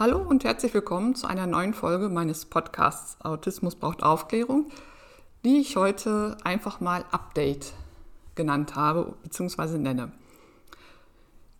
Hallo 0.00 0.18
und 0.18 0.44
herzlich 0.44 0.72
willkommen 0.74 1.16
zu 1.16 1.26
einer 1.26 1.48
neuen 1.48 1.74
Folge 1.74 2.08
meines 2.08 2.44
Podcasts 2.44 3.20
Autismus 3.20 3.74
braucht 3.74 4.04
Aufklärung, 4.04 4.70
die 5.44 5.58
ich 5.58 5.74
heute 5.74 6.36
einfach 6.44 6.78
mal 6.78 7.04
Update 7.10 7.72
genannt 8.36 8.76
habe 8.76 9.16
bzw. 9.24 9.76
nenne. 9.76 10.12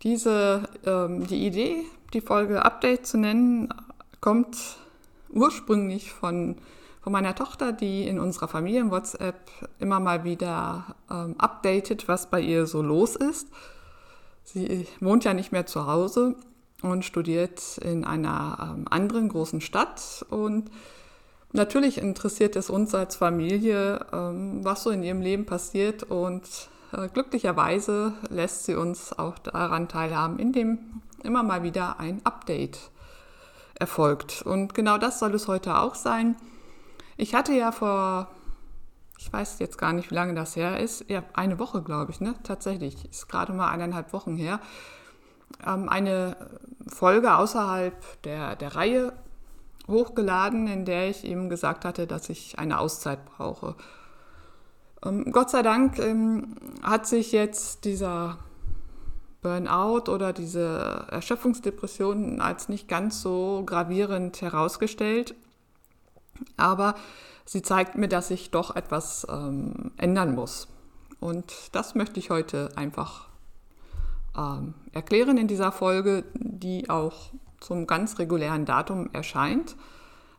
Diese, 0.03 0.69
ähm, 0.85 1.27
die 1.27 1.45
Idee, 1.45 1.83
die 2.13 2.21
Folge 2.21 2.63
Update 2.63 3.05
zu 3.05 3.17
nennen, 3.17 3.73
kommt 4.21 4.77
ursprünglich 5.27 6.13
von, 6.13 6.55
von 7.01 7.11
meiner 7.11 7.35
Tochter, 7.35 7.73
die 7.73 8.07
in 8.07 8.21
unserer 8.21 8.47
Familien-WhatsApp 8.47 9.49
immer 9.79 9.99
mal 9.99 10.23
wieder 10.23 10.95
ähm, 11.11 11.35
updatet, 11.37 12.07
was 12.07 12.29
bei 12.29 12.39
ihr 12.39 12.67
so 12.67 12.81
los 12.81 13.17
ist. 13.17 13.49
Sie 14.45 14.87
wohnt 15.01 15.25
ja 15.25 15.33
nicht 15.33 15.51
mehr 15.51 15.65
zu 15.65 15.87
Hause 15.87 16.37
und 16.81 17.05
studiert 17.05 17.77
in 17.79 18.05
einer 18.05 18.75
ähm, 18.75 18.85
anderen 18.89 19.29
großen 19.29 19.61
Stadt. 19.61 20.25
Und 20.29 20.69
natürlich 21.51 21.97
interessiert 21.97 22.55
es 22.55 22.69
uns 22.69 22.95
als 22.95 23.15
Familie, 23.15 24.05
ähm, 24.13 24.63
was 24.63 24.83
so 24.83 24.89
in 24.89 25.03
ihrem 25.03 25.21
Leben 25.21 25.45
passiert. 25.45 26.03
Und 26.03 26.69
äh, 26.91 27.07
glücklicherweise 27.09 28.13
lässt 28.29 28.65
sie 28.65 28.75
uns 28.75 29.17
auch 29.17 29.37
daran 29.39 29.87
teilhaben, 29.87 30.39
indem 30.39 31.01
immer 31.23 31.43
mal 31.43 31.63
wieder 31.63 31.99
ein 31.99 32.21
Update 32.23 32.79
erfolgt. 33.75 34.41
Und 34.41 34.73
genau 34.73 34.97
das 34.97 35.19
soll 35.19 35.33
es 35.33 35.47
heute 35.47 35.77
auch 35.77 35.95
sein. 35.95 36.35
Ich 37.17 37.35
hatte 37.35 37.53
ja 37.53 37.71
vor, 37.71 38.29
ich 39.17 39.31
weiß 39.31 39.59
jetzt 39.59 39.77
gar 39.77 39.93
nicht, 39.93 40.11
wie 40.11 40.15
lange 40.15 40.33
das 40.33 40.55
her 40.55 40.79
ist, 40.79 41.09
ja, 41.09 41.23
eine 41.33 41.59
Woche, 41.59 41.81
glaube 41.81 42.11
ich, 42.11 42.21
ne? 42.21 42.35
Tatsächlich, 42.43 43.09
ist 43.09 43.27
gerade 43.27 43.53
mal 43.53 43.69
eineinhalb 43.69 44.13
Wochen 44.13 44.35
her, 44.35 44.59
ähm, 45.65 45.89
eine 45.89 46.35
Folge 46.91 47.35
außerhalb 47.35 48.21
der, 48.23 48.55
der 48.55 48.75
Reihe 48.75 49.13
hochgeladen, 49.87 50.67
in 50.67 50.85
der 50.85 51.09
ich 51.09 51.23
ihm 51.23 51.49
gesagt 51.49 51.85
hatte, 51.85 52.07
dass 52.07 52.29
ich 52.29 52.59
eine 52.59 52.79
Auszeit 52.79 53.25
brauche. 53.25 53.75
Ähm, 55.03 55.31
Gott 55.31 55.49
sei 55.49 55.61
Dank 55.61 55.99
ähm, 55.99 56.55
hat 56.83 57.07
sich 57.07 57.31
jetzt 57.31 57.85
dieser 57.85 58.37
Burnout 59.41 60.11
oder 60.11 60.33
diese 60.33 61.07
Erschöpfungsdepression 61.09 62.41
als 62.41 62.69
nicht 62.69 62.87
ganz 62.87 63.21
so 63.21 63.63
gravierend 63.65 64.41
herausgestellt. 64.41 65.33
Aber 66.57 66.95
sie 67.45 67.61
zeigt 67.61 67.97
mir, 67.97 68.07
dass 68.07 68.31
ich 68.31 68.51
doch 68.51 68.75
etwas 68.75 69.25
ähm, 69.29 69.91
ändern 69.97 70.35
muss. 70.35 70.67
Und 71.19 71.53
das 71.73 71.95
möchte 71.95 72.19
ich 72.19 72.29
heute 72.29 72.69
einfach 72.75 73.28
ähm, 74.39 74.73
erklären 74.93 75.37
in 75.37 75.47
dieser 75.47 75.71
Folge, 75.71 76.23
die 76.33 76.89
auch 76.89 77.31
zum 77.59 77.87
ganz 77.87 78.19
regulären 78.19 78.65
Datum 78.65 79.09
erscheint. 79.11 79.75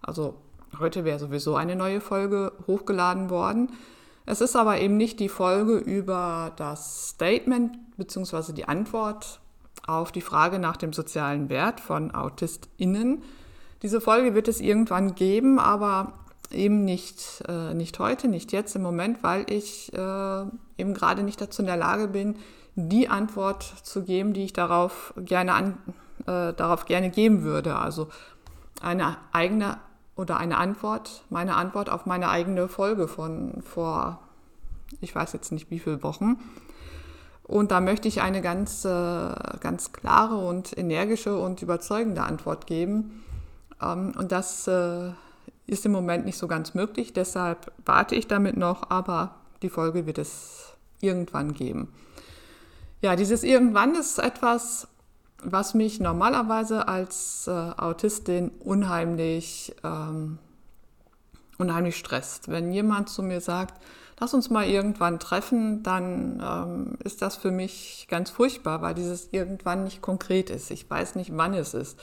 Also 0.01 0.37
heute 0.79 1.05
wäre 1.05 1.19
sowieso 1.19 1.57
eine 1.57 1.77
neue 1.77 2.01
Folge 2.01 2.53
hochgeladen 2.67 3.29
worden. 3.29 3.73
Es 4.27 4.41
ist 4.41 4.57
aber 4.57 4.81
eben 4.81 4.97
nicht 4.97 5.21
die 5.21 5.29
Folge 5.29 5.77
über 5.77 6.53
das 6.57 7.11
Statement 7.11 7.77
bzw. 7.97 8.53
die 8.53 8.67
Antwort 8.67 9.41
auf 9.87 10.13
die 10.13 10.21
Frage 10.21 10.59
nach 10.59 10.77
dem 10.77 10.93
sozialen 10.93 11.49
Wert 11.49 11.81
von 11.81 12.15
AutistInnen. 12.15 13.23
Diese 13.83 14.01
Folge 14.01 14.35
wird 14.35 14.49
es 14.49 14.61
irgendwann 14.61 15.15
geben, 15.15 15.59
aber 15.59 16.13
eben 16.51 16.85
nicht, 16.85 17.43
äh, 17.49 17.75
nicht 17.75 17.99
heute, 17.99 18.29
nicht 18.29 18.53
jetzt 18.53 18.77
im 18.77 18.83
Moment, 18.83 19.23
weil 19.23 19.47
ich 19.51 19.93
äh, 19.93 20.43
eben 20.79 20.95
gerade 20.95 21.23
nicht 21.23 21.41
dazu 21.41 21.63
in 21.63 21.67
der 21.67 21.77
Lage 21.77 22.09
bin, 22.09 22.37
die 22.89 23.09
Antwort 23.09 23.63
zu 23.63 24.03
geben, 24.03 24.33
die 24.33 24.45
ich 24.45 24.53
darauf 24.53 25.15
gerne, 25.17 25.53
an, 25.55 25.79
äh, 26.27 26.53
darauf 26.53 26.85
gerne 26.87 27.11
geben 27.11 27.43
würde. 27.43 27.77
Also 27.77 28.09
eine 28.81 29.17
eigene 29.33 29.79
oder 30.17 30.37
eine 30.39 30.59
Antwort, 30.59 31.25
meine 31.31 31.57
Antwort 31.57 31.91
auf 31.91 32.07
meine 32.07 32.29
eigene 32.29 32.69
Folge 32.69 33.09
von 33.09 33.63
vor, 33.63 34.21
ich 35.01 35.15
weiß 35.15 35.33
jetzt 35.33 35.53
nicht 35.53 35.71
wie 35.71 35.79
viele 35.79 36.03
Wochen. 36.03 36.39
Und 37.45 37.73
da 37.73 37.81
möchte 37.81 38.07
ich 38.07 38.23
eine 38.23 38.43
ganz, 38.43 38.85
äh, 38.85 39.35
ganz 39.61 39.93
klare 39.93 40.37
und 40.37 40.77
energische 40.79 41.37
und 41.37 41.63
überzeugende 41.63 42.23
Antwort 42.23 42.67
geben. 42.67 43.25
Ähm, 43.83 44.13
und 44.17 44.31
das 44.31 44.69
äh, 44.69 45.11
ist 45.67 45.85
im 45.87 45.93
Moment 45.93 46.27
nicht 46.27 46.39
so 46.39 46.47
ganz 46.47 46.75
möglich. 46.75 47.13
Deshalb 47.13 47.73
warte 47.85 48.15
ich 48.15 48.29
damit 48.29 48.57
noch, 48.57 48.91
aber 48.91 49.35
die 49.63 49.69
Folge 49.69 50.07
wird 50.07 50.19
es 50.19 50.75
irgendwann 51.01 51.55
geben. 51.55 51.89
Ja, 53.03 53.17
dieses 53.17 53.43
Irgendwann 53.45 53.95
ist 53.95 54.19
etwas, 54.19 54.87
was 55.43 55.73
mich 55.73 56.01
normalerweise 56.01 56.87
als 56.87 57.47
äh, 57.47 57.51
Autistin 57.51 58.51
unheimlich, 58.61 59.75
ähm, 59.83 60.39
unheimlich 61.57 61.97
stresst. 61.97 62.49
Wenn 62.49 62.73
jemand 62.73 63.09
zu 63.09 63.23
mir 63.23 63.41
sagt, 63.41 63.83
lass 64.21 64.35
uns 64.35 64.51
mal 64.51 64.67
irgendwann 64.67 65.19
treffen, 65.19 65.83
dann 65.83 66.43
ähm, 66.45 66.99
ist 67.03 67.23
das 67.23 67.37
für 67.37 67.51
mich 67.51 68.07
ganz 68.11 68.29
furchtbar, 68.29 68.83
weil 68.83 68.95
dieses 68.95 69.29
irgendwann 69.33 69.85
nicht 69.85 70.03
konkret 70.03 70.51
ist. 70.51 70.71
Ich 70.71 70.89
weiß 70.89 71.15
nicht, 71.15 71.35
wann 71.35 71.55
es 71.55 71.73
ist. 71.73 71.99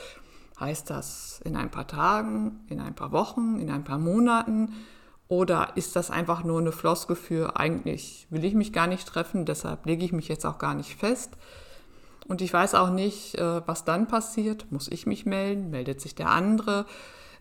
Heißt 0.60 0.90
das 0.90 1.40
in 1.44 1.56
ein 1.56 1.70
paar 1.70 1.86
Tagen, 1.86 2.66
in 2.70 2.82
ein 2.82 2.96
paar 2.96 3.12
Wochen, 3.12 3.60
in 3.60 3.70
ein 3.70 3.84
paar 3.84 4.00
Monaten? 4.00 4.74
Oder 5.30 5.72
ist 5.76 5.96
das 5.96 6.10
einfach 6.10 6.44
nur 6.44 6.60
eine 6.60 6.72
Floske 6.72 7.16
für 7.16 7.58
eigentlich 7.58 8.28
will 8.30 8.46
ich 8.46 8.54
mich 8.54 8.72
gar 8.72 8.88
nicht 8.88 9.08
treffen, 9.08 9.46
deshalb 9.46 9.86
lege 9.86 10.06
ich 10.06 10.14
mich 10.14 10.30
jetzt 10.30 10.46
auch 10.46 10.58
gar 10.58 10.74
nicht 10.74 10.96
fest. 10.96 11.32
Und 12.28 12.42
ich 12.42 12.54
weiß 12.54 12.76
auch 12.76 12.90
nicht, 12.90 13.36
äh, 13.36 13.62
was 13.68 13.86
dann 13.86 14.08
passiert. 14.08 14.72
Muss 14.72 14.88
ich 14.90 15.06
mich 15.06 15.26
melden? 15.26 15.70
Meldet 15.70 16.02
sich 16.02 16.16
der 16.16 16.30
andere? 16.30 16.86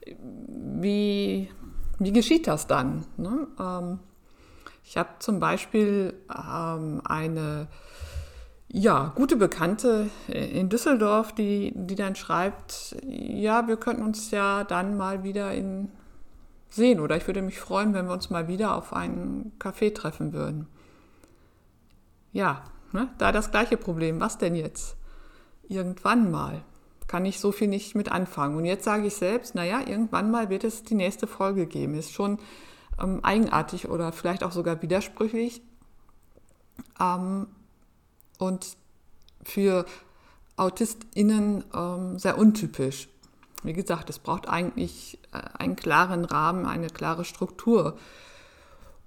Wie, 0.05 1.51
wie 1.99 2.13
geschieht 2.13 2.47
das 2.47 2.67
dann? 2.67 3.05
Ne? 3.17 3.49
Ähm, 3.59 3.99
ich 4.85 4.97
habe 4.97 5.09
zum 5.19 5.41
Beispiel 5.41 6.15
ähm, 6.31 7.03
eine 7.05 7.67
ja, 8.69 9.13
gute 9.15 9.37
Bekannte 9.37 10.11
in 10.29 10.69
Düsseldorf, 10.69 11.33
die, 11.33 11.73
die 11.75 11.95
dann 11.95 12.15
schreibt, 12.15 12.97
ja, 13.05 13.67
wir 13.67 13.77
könnten 13.77 14.03
uns 14.03 14.31
ja 14.31 14.65
dann 14.65 14.97
mal 14.97 15.25
wieder 15.25 15.53
in 15.53 15.89
sehen. 16.69 17.01
Oder 17.01 17.17
ich 17.17 17.27
würde 17.27 17.43
mich 17.43 17.59
freuen, 17.59 17.95
wenn 17.95 18.07
wir 18.07 18.13
uns 18.13 18.31
mal 18.31 18.49
wieder 18.49 18.77
auf 18.77 18.93
einen 18.93 19.53
Café 19.59 19.95
treffen 19.95 20.33
würden. 20.33 20.67
Ja, 22.33 22.65
ne, 22.93 23.09
da 23.19 23.33
das 23.33 23.51
gleiche 23.51 23.77
Problem. 23.77 24.21
Was 24.21 24.39
denn 24.39 24.55
jetzt? 24.55 24.97
Irgendwann 25.69 26.31
mal 26.31 26.63
kann 27.07 27.25
ich 27.25 27.39
so 27.41 27.53
viel 27.53 27.69
nicht 27.69 27.95
mit 27.95 28.11
anfangen. 28.11 28.57
Und 28.57 28.65
jetzt 28.65 28.85
sage 28.85 29.07
ich 29.07 29.15
selbst, 29.15 29.55
naja, 29.55 29.81
irgendwann 29.87 30.31
mal 30.31 30.51
wird 30.51 30.65
es 30.65 30.83
die 30.83 30.95
nächste 30.95 31.27
Folge 31.27 31.67
geben. 31.67 31.95
Ist 31.95 32.13
schon 32.13 32.39
ähm, 33.01 33.21
eigenartig 33.23 33.89
oder 33.89 34.13
vielleicht 34.13 34.43
auch 34.43 34.53
sogar 34.53 34.83
widersprüchlich. 34.83 35.63
Ähm, 37.01 37.47
und 38.39 38.77
für 39.43 39.87
AutistInnen 40.57 41.65
ähm, 41.75 42.19
sehr 42.19 42.39
untypisch. 42.39 43.09
Wie 43.67 43.73
gesagt, 43.73 44.09
es 44.11 44.19
braucht 44.19 44.49
eigentlich 44.49 45.19
äh, 45.33 45.39
einen 45.59 45.77
klaren 45.77 46.25
Rahmen, 46.25 46.67
eine 46.67 46.89
klare 46.89 47.25
Struktur. 47.25 47.97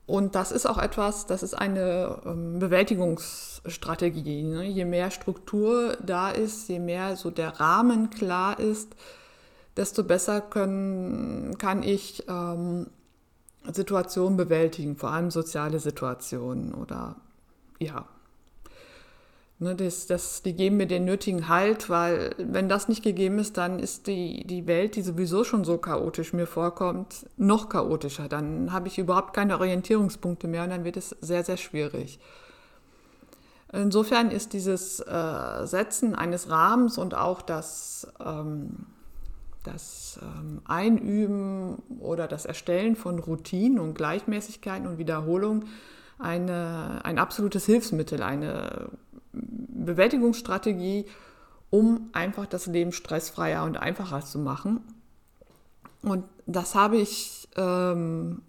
Und 0.05 0.35
das 0.35 0.51
ist 0.51 0.65
auch 0.65 0.77
etwas, 0.77 1.27
das 1.27 1.43
ist 1.43 1.53
eine 1.53 2.21
ähm, 2.25 2.59
Bewältigungsstrategie. 2.59 4.43
Ne? 4.43 4.63
Je 4.65 4.85
mehr 4.85 5.11
Struktur 5.11 5.97
da 6.03 6.29
ist, 6.29 6.67
je 6.67 6.79
mehr 6.79 7.15
so 7.15 7.31
der 7.31 7.59
Rahmen 7.59 8.09
klar 8.09 8.59
ist, 8.59 8.95
desto 9.77 10.03
besser 10.03 10.41
können, 10.41 11.57
kann 11.57 11.83
ich 11.83 12.27
ähm, 12.27 12.87
Situationen 13.71 14.35
bewältigen, 14.35 14.97
vor 14.97 15.11
allem 15.11 15.31
soziale 15.31 15.79
Situationen 15.79 16.73
oder 16.73 17.15
ja, 17.79 18.05
Ne, 19.61 19.75
das, 19.75 20.07
das, 20.07 20.41
die 20.41 20.53
geben 20.53 20.77
mir 20.77 20.87
den 20.87 21.03
nötigen 21.03 21.49
Halt, 21.49 21.89
weil 21.89 22.33
wenn 22.37 22.69
das 22.69 22.87
nicht 22.87 23.03
gegeben 23.03 23.39
ist, 23.39 23.57
dann 23.57 23.79
ist 23.79 24.07
die, 24.07 24.47
die 24.47 24.67
Welt, 24.67 24.95
die 24.95 25.01
sowieso 25.01 25.43
schon 25.43 25.65
so 25.65 25.77
chaotisch 25.77 26.31
mir 26.31 26.47
vorkommt, 26.47 27.25
noch 27.35 27.67
chaotischer. 27.67 28.29
Dann 28.29 28.71
habe 28.71 28.87
ich 28.87 28.97
überhaupt 28.97 29.33
keine 29.33 29.57
Orientierungspunkte 29.59 30.47
mehr 30.47 30.63
und 30.63 30.69
dann 30.69 30.85
wird 30.85 30.95
es 30.95 31.09
sehr, 31.19 31.43
sehr 31.43 31.57
schwierig. 31.57 32.19
Insofern 33.73 34.31
ist 34.31 34.53
dieses 34.53 35.01
äh, 35.01 35.65
Setzen 35.67 36.15
eines 36.15 36.49
Rahmens 36.49 36.97
und 36.97 37.13
auch 37.13 37.41
das, 37.41 38.07
ähm, 38.25 38.85
das 39.63 40.21
ähm, 40.21 40.61
Einüben 40.63 41.83
oder 41.99 42.29
das 42.29 42.45
Erstellen 42.45 42.95
von 42.95 43.19
Routinen 43.19 43.77
und 43.79 43.93
Gleichmäßigkeiten 43.95 44.87
und 44.87 44.99
Wiederholung 44.99 45.65
eine, 46.19 46.99
ein 47.03 47.17
absolutes 47.17 47.65
Hilfsmittel, 47.65 48.21
eine 48.21 48.89
Bewältigungsstrategie, 49.31 51.05
um 51.69 52.09
einfach 52.13 52.45
das 52.45 52.65
Leben 52.67 52.91
stressfreier 52.91 53.63
und 53.63 53.77
einfacher 53.77 54.21
zu 54.21 54.39
machen. 54.39 54.81
Und 56.01 56.23
das 56.45 56.75
habe 56.75 56.97
ich 56.97 57.47
ähm, 57.57 58.41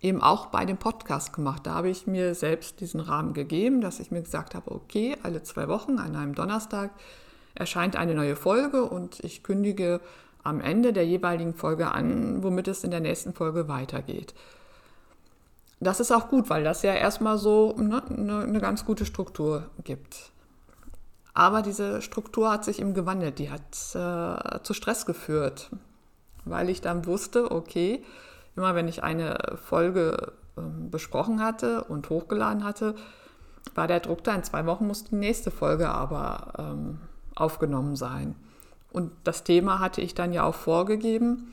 eben 0.00 0.22
auch 0.22 0.46
bei 0.46 0.64
dem 0.64 0.76
Podcast 0.76 1.32
gemacht. 1.32 1.66
Da 1.66 1.74
habe 1.74 1.90
ich 1.90 2.06
mir 2.06 2.34
selbst 2.34 2.80
diesen 2.80 3.00
Rahmen 3.00 3.32
gegeben, 3.32 3.80
dass 3.80 4.00
ich 4.00 4.10
mir 4.10 4.22
gesagt 4.22 4.54
habe, 4.54 4.70
okay, 4.70 5.16
alle 5.22 5.42
zwei 5.42 5.68
Wochen 5.68 5.98
an 5.98 6.14
einem 6.14 6.34
Donnerstag 6.34 6.90
erscheint 7.54 7.96
eine 7.96 8.14
neue 8.14 8.36
Folge 8.36 8.84
und 8.84 9.20
ich 9.20 9.42
kündige 9.42 10.00
am 10.44 10.60
Ende 10.60 10.92
der 10.92 11.04
jeweiligen 11.06 11.54
Folge 11.54 11.90
an, 11.90 12.42
womit 12.42 12.68
es 12.68 12.84
in 12.84 12.90
der 12.90 13.00
nächsten 13.00 13.34
Folge 13.34 13.68
weitergeht. 13.68 14.34
Das 15.80 16.00
ist 16.00 16.10
auch 16.10 16.28
gut, 16.28 16.50
weil 16.50 16.64
das 16.64 16.82
ja 16.82 16.92
erstmal 16.92 17.38
so 17.38 17.74
ne, 17.78 18.02
ne, 18.08 18.40
eine 18.40 18.60
ganz 18.60 18.84
gute 18.84 19.06
Struktur 19.06 19.70
gibt. 19.84 20.32
Aber 21.34 21.62
diese 21.62 22.02
Struktur 22.02 22.50
hat 22.50 22.64
sich 22.64 22.80
eben 22.80 22.94
gewandelt, 22.94 23.38
die 23.38 23.50
hat 23.50 23.62
äh, 23.94 24.60
zu 24.64 24.74
Stress 24.74 25.06
geführt, 25.06 25.70
weil 26.44 26.68
ich 26.68 26.80
dann 26.80 27.06
wusste, 27.06 27.52
okay, 27.52 28.02
immer 28.56 28.74
wenn 28.74 28.88
ich 28.88 29.04
eine 29.04 29.38
Folge 29.62 30.32
äh, 30.56 30.60
besprochen 30.90 31.40
hatte 31.40 31.84
und 31.84 32.10
hochgeladen 32.10 32.64
hatte, 32.64 32.96
war 33.76 33.86
der 33.86 34.00
Druck 34.00 34.24
da, 34.24 34.34
in 34.34 34.42
zwei 34.42 34.66
Wochen 34.66 34.86
musste 34.86 35.10
die 35.10 35.16
nächste 35.16 35.52
Folge 35.52 35.88
aber 35.88 36.54
ähm, 36.58 37.00
aufgenommen 37.36 37.94
sein. 37.94 38.34
Und 38.90 39.12
das 39.22 39.44
Thema 39.44 39.78
hatte 39.78 40.00
ich 40.00 40.14
dann 40.14 40.32
ja 40.32 40.42
auch 40.42 40.54
vorgegeben 40.54 41.52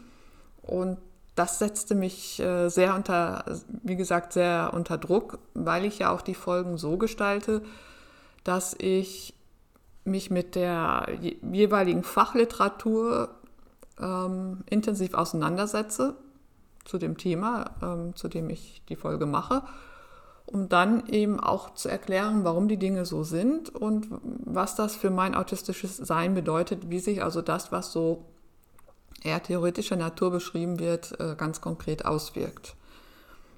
und 0.63 0.97
das 1.35 1.59
setzte 1.59 1.95
mich 1.95 2.39
äh, 2.39 2.69
sehr 2.69 2.95
unter, 2.95 3.43
wie 3.83 3.97
gesagt, 3.97 4.33
sehr 4.33 4.71
unter 4.73 4.97
Druck, 4.97 5.39
weil 5.53 5.85
ich 5.85 5.99
ja 5.99 6.11
auch 6.11 6.21
die 6.21 6.33
Folgen 6.33 6.77
so 6.77 6.97
gestalte, 6.97 7.61
dass 8.43 8.75
ich 8.77 9.33
mich 10.05 10.29
mit 10.29 10.55
der 10.55 11.07
jeweiligen 11.41 12.03
Fachliteratur 12.03 13.29
ähm, 13.99 14.63
intensiv 14.69 15.13
auseinandersetze 15.13 16.15
zu 16.85 16.97
dem 16.97 17.17
Thema, 17.17 17.71
ähm, 17.81 18.15
zu 18.15 18.27
dem 18.27 18.49
ich 18.49 18.83
die 18.87 18.95
Folge 18.95 19.25
mache, 19.25 19.63
um 20.45 20.69
dann 20.69 21.07
eben 21.07 21.39
auch 21.39 21.73
zu 21.73 21.89
erklären, 21.89 22.43
warum 22.43 22.67
die 22.67 22.77
Dinge 22.77 23.05
so 23.05 23.23
sind 23.23 23.73
und 23.73 24.07
was 24.21 24.75
das 24.75 24.95
für 24.95 25.09
mein 25.09 25.35
autistisches 25.35 25.97
Sein 25.97 26.35
bedeutet, 26.35 26.89
wie 26.89 26.99
sich 26.99 27.23
also 27.23 27.41
das, 27.41 27.71
was 27.71 27.91
so 27.91 28.25
eher 29.25 29.41
theoretischer 29.41 29.95
Natur 29.95 30.31
beschrieben 30.31 30.79
wird, 30.79 31.19
äh, 31.19 31.35
ganz 31.35 31.61
konkret 31.61 32.05
auswirkt. 32.05 32.75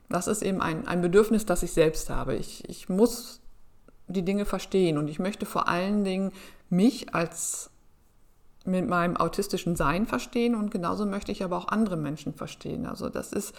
Das 0.09 0.27
ist 0.27 0.41
eben 0.41 0.61
ein, 0.61 0.87
ein 0.87 1.01
Bedürfnis, 1.01 1.45
das 1.45 1.63
ich 1.63 1.73
selbst 1.73 2.09
habe. 2.09 2.35
Ich, 2.35 2.67
ich 2.69 2.87
muss 2.87 3.41
die 4.07 4.23
Dinge 4.23 4.45
verstehen. 4.45 4.97
Und 4.97 5.09
ich 5.09 5.19
möchte 5.19 5.45
vor 5.45 5.67
allen 5.67 6.03
Dingen 6.03 6.31
mich 6.69 7.13
als 7.13 7.69
mit 8.65 8.87
meinem 8.87 9.15
autistischen 9.15 9.75
Sein 9.75 10.05
verstehen 10.05 10.53
und 10.53 10.71
genauso 10.71 11.05
möchte 11.05 11.31
ich 11.31 11.43
aber 11.43 11.57
auch 11.57 11.69
andere 11.69 11.95
Menschen 11.95 12.33
verstehen. 12.33 12.85
Also 12.85 13.07
das 13.07 13.31
ist 13.31 13.55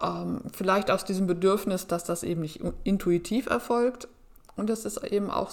ähm, 0.00 0.40
vielleicht 0.52 0.90
aus 0.90 1.04
diesem 1.04 1.26
Bedürfnis, 1.26 1.86
dass 1.86 2.04
das 2.04 2.22
eben 2.22 2.40
nicht 2.40 2.60
intuitiv 2.82 3.46
erfolgt 3.46 4.08
und 4.56 4.70
das 4.70 4.86
ist 4.86 5.04
eben 5.04 5.30
auch, 5.30 5.50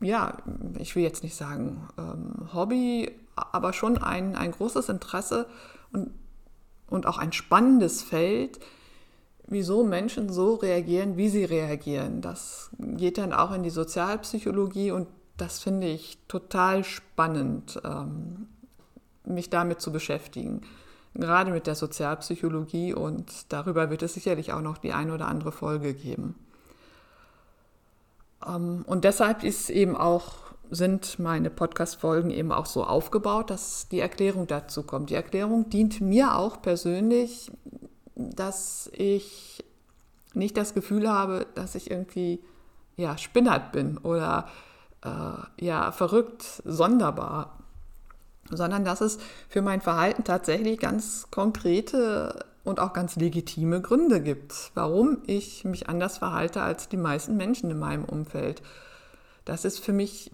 ja, 0.00 0.36
ich 0.78 0.94
will 0.96 1.02
jetzt 1.02 1.22
nicht 1.22 1.34
sagen 1.34 1.88
ähm, 1.96 2.52
Hobby, 2.52 3.10
aber 3.36 3.72
schon 3.72 3.98
ein, 3.98 4.36
ein 4.36 4.52
großes 4.52 4.88
Interesse 4.88 5.46
und, 5.92 6.10
und 6.88 7.06
auch 7.06 7.18
ein 7.18 7.32
spannendes 7.32 8.02
Feld, 8.02 8.60
wieso 9.46 9.84
Menschen 9.84 10.32
so 10.32 10.54
reagieren, 10.54 11.16
wie 11.16 11.28
sie 11.28 11.44
reagieren. 11.44 12.20
Das 12.20 12.70
geht 12.78 13.18
dann 13.18 13.32
auch 13.32 13.52
in 13.52 13.62
die 13.62 13.70
Sozialpsychologie 13.70 14.90
und 14.90 15.08
das 15.36 15.58
finde 15.58 15.88
ich 15.88 16.18
total 16.28 16.84
spannend, 16.84 17.80
ähm, 17.84 18.48
mich 19.24 19.50
damit 19.50 19.80
zu 19.80 19.92
beschäftigen. 19.92 20.62
Gerade 21.14 21.50
mit 21.50 21.66
der 21.66 21.74
Sozialpsychologie 21.74 22.94
und 22.94 23.52
darüber 23.52 23.90
wird 23.90 24.02
es 24.02 24.14
sicherlich 24.14 24.52
auch 24.52 24.60
noch 24.60 24.78
die 24.78 24.92
eine 24.92 25.14
oder 25.14 25.28
andere 25.28 25.52
Folge 25.52 25.94
geben. 25.94 26.34
Ähm, 28.46 28.84
und 28.86 29.04
deshalb 29.04 29.44
ist 29.44 29.70
eben 29.70 29.96
auch, 29.96 30.43
sind 30.70 31.18
meine 31.18 31.50
Podcast-Folgen 31.50 32.30
eben 32.30 32.52
auch 32.52 32.66
so 32.66 32.84
aufgebaut, 32.84 33.50
dass 33.50 33.88
die 33.88 34.00
Erklärung 34.00 34.46
dazu 34.46 34.82
kommt. 34.82 35.10
Die 35.10 35.14
Erklärung 35.14 35.70
dient 35.70 36.00
mir 36.00 36.36
auch 36.36 36.62
persönlich 36.62 37.50
dass 38.14 38.90
ich 38.92 39.64
nicht 40.34 40.56
das 40.56 40.74
Gefühl 40.74 41.08
habe, 41.08 41.46
dass 41.54 41.74
ich 41.74 41.90
irgendwie 41.90 42.42
ja, 42.96 43.18
spinnert 43.18 43.72
bin 43.72 43.98
oder 43.98 44.48
äh, 45.04 45.64
ja, 45.64 45.92
verrückt, 45.92 46.62
sonderbar, 46.64 47.58
sondern 48.50 48.84
dass 48.84 49.00
es 49.00 49.18
für 49.48 49.62
mein 49.62 49.80
Verhalten 49.80 50.24
tatsächlich 50.24 50.78
ganz 50.78 51.28
konkrete 51.30 52.44
und 52.62 52.80
auch 52.80 52.92
ganz 52.92 53.16
legitime 53.16 53.82
Gründe 53.82 54.20
gibt, 54.22 54.70
warum 54.74 55.18
ich 55.26 55.64
mich 55.64 55.88
anders 55.88 56.18
verhalte 56.18 56.62
als 56.62 56.88
die 56.88 56.96
meisten 56.96 57.36
Menschen 57.36 57.70
in 57.70 57.78
meinem 57.78 58.04
Umfeld. 58.04 58.62
Das 59.44 59.64
ist 59.66 59.78
für 59.78 59.92
mich 59.92 60.30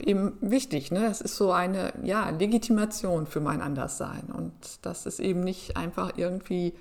eben 0.00 0.38
wichtig. 0.40 0.90
Ne? 0.90 1.00
Das 1.00 1.20
ist 1.20 1.36
so 1.36 1.52
eine 1.52 1.92
ja, 2.02 2.30
Legitimation 2.30 3.26
für 3.26 3.40
mein 3.40 3.60
Anderssein. 3.60 4.32
Und 4.32 4.52
das 4.82 5.04
ist 5.06 5.20
eben 5.20 5.40
nicht 5.40 5.76
einfach 5.76 6.12
irgendwie 6.16 6.74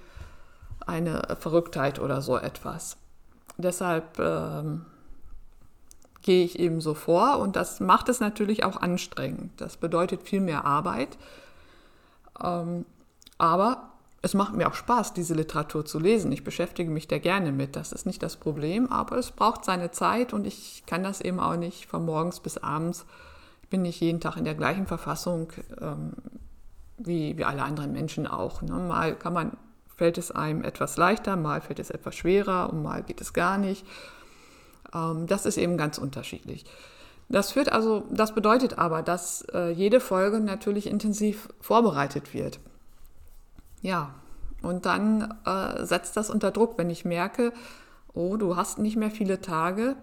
eine 0.85 1.21
Verrücktheit 1.39 2.00
oder 2.00 2.21
so 2.21 2.38
etwas. 2.38 2.97
Deshalb 3.57 4.18
ähm, 4.19 4.85
gehe 6.21 6.45
ich 6.45 6.57
eben 6.57 6.81
so 6.81 6.94
vor 6.94 7.39
und 7.39 7.56
das 7.56 7.80
macht 7.80 8.09
es 8.09 8.19
natürlich 8.19 8.63
auch 8.63 8.77
anstrengend. 8.77 9.51
Das 9.57 9.77
bedeutet 9.77 10.24
viel 10.24 10.41
mehr 10.41 10.65
Arbeit. 10.65 11.18
Ähm, 12.41 12.86
aber 13.38 13.93
es 14.24 14.34
macht 14.34 14.56
mir 14.56 14.70
auch 14.70 14.74
Spaß, 14.74 15.14
diese 15.14 15.34
Literatur 15.34 15.84
zu 15.86 16.00
lesen. 16.00 16.31
Ich 16.31 16.46
beschäftige 16.46 16.90
mich 16.90 17.10
da 17.10 17.20
gerne 17.20 17.52
mit. 17.52 17.75
Das 17.75 17.92
ist 17.92 18.06
nicht 18.06 18.24
das 18.24 18.38
Problem, 18.38 18.90
aber 18.90 19.18
es 19.18 19.31
braucht 19.31 19.66
seine 19.66 19.92
Zeit 19.92 20.31
und 20.31 20.48
ich 20.48 20.84
kann 20.88 21.04
das 21.04 21.20
eben 21.20 21.42
auch 21.42 21.58
nicht 21.58 21.88
von 21.88 22.06
morgens 22.06 22.40
bis 22.40 22.58
abends. 22.58 23.06
Ich 23.64 23.70
bin 23.70 23.81
nicht 23.81 24.00
jeden 24.00 24.22
Tag 24.22 24.38
in 24.38 24.46
der 24.46 24.56
gleichen 24.56 24.88
Verfassung 24.88 25.52
ähm, 25.81 26.14
wie, 26.98 27.38
wie 27.38 27.44
alle 27.44 27.64
anderen 27.64 27.92
Menschen 27.92 28.25
auch. 28.25 28.62
Ne? 28.62 28.74
Mal 28.74 29.14
kann 29.16 29.34
man 29.34 29.58
fällt 29.94 30.18
es 30.18 30.31
einem 30.31 30.64
etwas 30.64 30.96
leichter, 30.96 31.36
mal 31.36 31.60
fällt 31.60 31.80
es 31.80 31.90
etwas 31.90 32.16
schwerer 32.16 32.72
und 32.72 32.81
mal 32.81 33.04
geht 33.04 33.20
es 33.20 33.34
gar 33.34 33.58
nicht. 33.58 33.86
Ähm, 34.96 35.28
das 35.28 35.46
ist 35.46 35.58
eben 35.58 35.75
ganz 35.75 35.98
unterschiedlich. 35.98 36.66
Das 37.28 37.52
führt 37.52 37.74
also, 37.74 38.06
das 38.10 38.34
bedeutet 38.34 38.78
aber, 38.78 39.02
dass 39.02 39.42
äh, 39.54 39.72
jede 39.72 40.00
Folge 40.00 40.40
natürlich 40.40 40.88
intensiv 40.88 41.50
vorbereitet 41.60 42.34
wird. 42.34 42.62
Ja, 43.83 44.15
und 44.63 44.85
dann 44.85 45.35
äh, 45.45 45.85
setzt 45.85 46.18
das 46.18 46.30
unter 46.30 46.50
Druck, 46.50 46.77
wenn 46.77 46.89
ich 46.89 47.06
merke, 47.06 47.53
oh, 48.13 48.38
du 48.38 48.56
hast 48.56 48.80
nicht 48.80 48.95
mehr 48.95 49.12
viele 49.12 49.41
Tage 49.41 49.97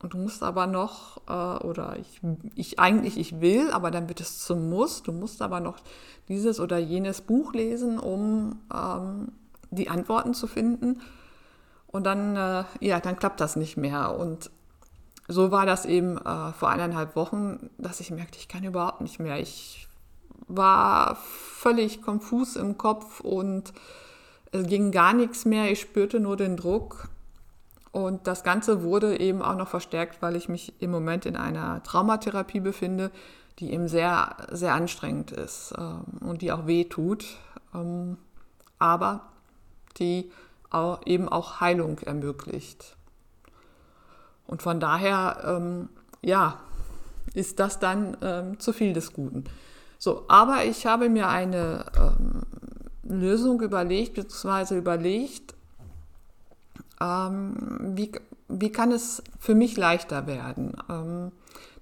und 0.00 0.12
du 0.12 0.18
musst 0.18 0.42
aber 0.42 0.66
noch, 0.66 1.22
äh, 1.26 1.64
oder 1.64 1.96
ich, 1.98 2.20
ich 2.54 2.78
eigentlich, 2.78 3.16
ich 3.16 3.40
will, 3.40 3.70
aber 3.72 3.90
dann 3.90 4.08
wird 4.08 4.20
es 4.20 4.44
zum 4.44 4.68
Muss, 4.68 5.02
du 5.02 5.12
musst 5.12 5.40
aber 5.40 5.58
noch 5.58 5.78
dieses 6.28 6.60
oder 6.60 6.76
jenes 6.76 7.22
Buch 7.22 7.54
lesen, 7.54 7.98
um 7.98 8.60
ähm, 8.72 9.32
die 9.70 9.88
Antworten 9.88 10.34
zu 10.34 10.46
finden. 10.46 11.00
Und 11.86 12.04
dann, 12.04 12.36
äh, 12.36 12.64
ja, 12.80 13.00
dann 13.00 13.16
klappt 13.16 13.40
das 13.40 13.56
nicht 13.56 13.78
mehr. 13.78 14.14
Und 14.14 14.50
so 15.28 15.50
war 15.50 15.64
das 15.64 15.86
eben 15.86 16.18
äh, 16.18 16.52
vor 16.52 16.68
eineinhalb 16.68 17.16
Wochen, 17.16 17.70
dass 17.78 18.00
ich 18.00 18.10
merkte, 18.10 18.38
ich 18.38 18.48
kann 18.48 18.64
überhaupt 18.64 19.00
nicht 19.00 19.18
mehr. 19.18 19.40
Ich 19.40 19.87
war 20.46 21.16
völlig 21.16 22.02
konfus 22.02 22.56
im 22.56 22.78
Kopf 22.78 23.20
und 23.20 23.72
es 24.52 24.66
ging 24.66 24.92
gar 24.92 25.12
nichts 25.12 25.44
mehr. 25.44 25.70
Ich 25.70 25.80
spürte 25.80 26.20
nur 26.20 26.36
den 26.36 26.56
Druck. 26.56 27.08
Und 27.90 28.26
das 28.26 28.44
Ganze 28.44 28.82
wurde 28.82 29.18
eben 29.18 29.42
auch 29.42 29.56
noch 29.56 29.68
verstärkt, 29.68 30.22
weil 30.22 30.36
ich 30.36 30.48
mich 30.48 30.74
im 30.80 30.90
Moment 30.90 31.26
in 31.26 31.36
einer 31.36 31.82
Traumatherapie 31.82 32.60
befinde, 32.60 33.10
die 33.58 33.72
eben 33.72 33.88
sehr, 33.88 34.36
sehr 34.50 34.74
anstrengend 34.74 35.32
ist 35.32 35.74
ähm, 35.76 36.04
und 36.20 36.42
die 36.42 36.52
auch 36.52 36.66
weh 36.66 36.84
tut, 36.84 37.24
ähm, 37.74 38.18
aber 38.78 39.22
die 39.98 40.30
eben 41.06 41.30
auch 41.30 41.60
Heilung 41.62 41.98
ermöglicht. 42.00 42.94
Und 44.46 44.60
von 44.60 44.80
daher, 44.80 45.42
ähm, 45.44 45.88
ja, 46.20 46.60
ist 47.32 47.58
das 47.58 47.78
dann 47.78 48.56
zu 48.58 48.74
viel 48.74 48.92
des 48.92 49.14
Guten. 49.14 49.44
So, 49.98 50.24
aber 50.28 50.64
ich 50.64 50.86
habe 50.86 51.08
mir 51.08 51.28
eine 51.28 51.84
ähm, 51.96 52.42
Lösung 53.02 53.60
überlegt, 53.60 54.14
beziehungsweise 54.14 54.76
überlegt, 54.76 55.54
ähm, 57.00 57.94
wie, 57.96 58.12
wie 58.48 58.70
kann 58.70 58.92
es 58.92 59.22
für 59.40 59.54
mich 59.54 59.76
leichter 59.76 60.26
werden? 60.26 60.76
Ähm, 60.88 61.32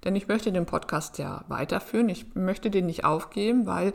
denn 0.03 0.15
ich 0.15 0.27
möchte 0.27 0.51
den 0.51 0.65
Podcast 0.65 1.17
ja 1.17 1.43
weiterführen. 1.47 2.09
Ich 2.09 2.35
möchte 2.35 2.69
den 2.69 2.85
nicht 2.85 3.03
aufgeben, 3.03 3.65
weil 3.65 3.93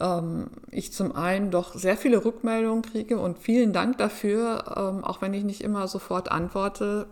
ähm, 0.00 0.50
ich 0.70 0.92
zum 0.92 1.14
einen 1.14 1.50
doch 1.50 1.74
sehr 1.74 1.96
viele 1.96 2.24
Rückmeldungen 2.24 2.82
kriege 2.82 3.18
und 3.18 3.38
vielen 3.38 3.72
Dank 3.72 3.98
dafür, 3.98 4.64
ähm, 4.76 5.04
auch 5.04 5.22
wenn 5.22 5.34
ich 5.34 5.44
nicht 5.44 5.62
immer 5.62 5.88
sofort 5.88 6.30
antworte, 6.30 7.06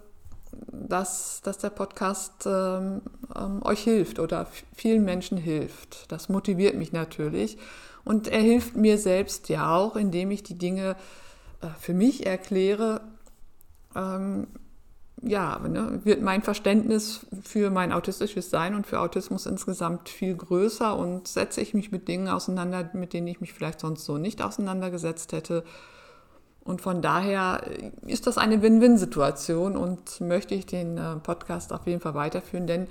dass, 0.70 1.40
dass 1.42 1.58
der 1.58 1.70
Podcast 1.70 2.46
ähm, 2.46 3.02
ähm 3.36 3.62
euch 3.64 3.80
hilft 3.80 4.18
oder 4.18 4.46
vielen 4.74 5.04
Menschen 5.04 5.38
hilft. 5.38 6.10
Das 6.10 6.28
motiviert 6.28 6.76
mich 6.76 6.92
natürlich. 6.92 7.58
Und 8.04 8.28
er 8.28 8.40
hilft 8.40 8.76
mir 8.76 8.98
selbst 8.98 9.48
ja 9.48 9.74
auch, 9.74 9.96
indem 9.96 10.30
ich 10.30 10.42
die 10.42 10.58
Dinge 10.58 10.96
äh, 11.62 11.68
für 11.80 11.94
mich 11.94 12.26
erkläre, 12.26 13.00
ähm, 13.96 14.46
ja, 15.22 15.58
ne, 15.58 16.00
wird 16.04 16.20
mein 16.20 16.42
Verständnis 16.42 17.26
für 17.42 17.70
mein 17.70 17.92
autistisches 17.92 18.50
Sein 18.50 18.74
und 18.74 18.86
für 18.86 19.00
Autismus 19.00 19.46
insgesamt 19.46 20.08
viel 20.08 20.34
größer 20.36 20.96
und 20.96 21.28
setze 21.28 21.60
ich 21.60 21.72
mich 21.72 21.92
mit 21.92 22.08
Dingen 22.08 22.28
auseinander, 22.28 22.90
mit 22.92 23.12
denen 23.12 23.26
ich 23.26 23.40
mich 23.40 23.54
vielleicht 23.54 23.80
sonst 23.80 24.04
so 24.04 24.18
nicht 24.18 24.42
auseinandergesetzt 24.42 25.32
hätte. 25.32 25.64
Und 26.62 26.80
von 26.80 27.02
daher 27.02 27.62
ist 28.06 28.26
das 28.26 28.38
eine 28.38 28.62
Win-Win-Situation 28.62 29.76
und 29.76 30.20
möchte 30.20 30.54
ich 30.54 30.66
den 30.66 30.96
äh, 30.96 31.16
Podcast 31.16 31.72
auf 31.72 31.86
jeden 31.86 32.00
Fall 32.00 32.14
weiterführen, 32.14 32.66
denn 32.66 32.86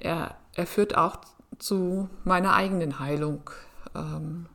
er, 0.00 0.36
er 0.54 0.66
führt 0.66 0.96
auch 0.96 1.18
zu 1.58 2.08
meiner 2.24 2.54
eigenen 2.54 2.98
Heilung 2.98 3.50
ähm, 3.94 4.46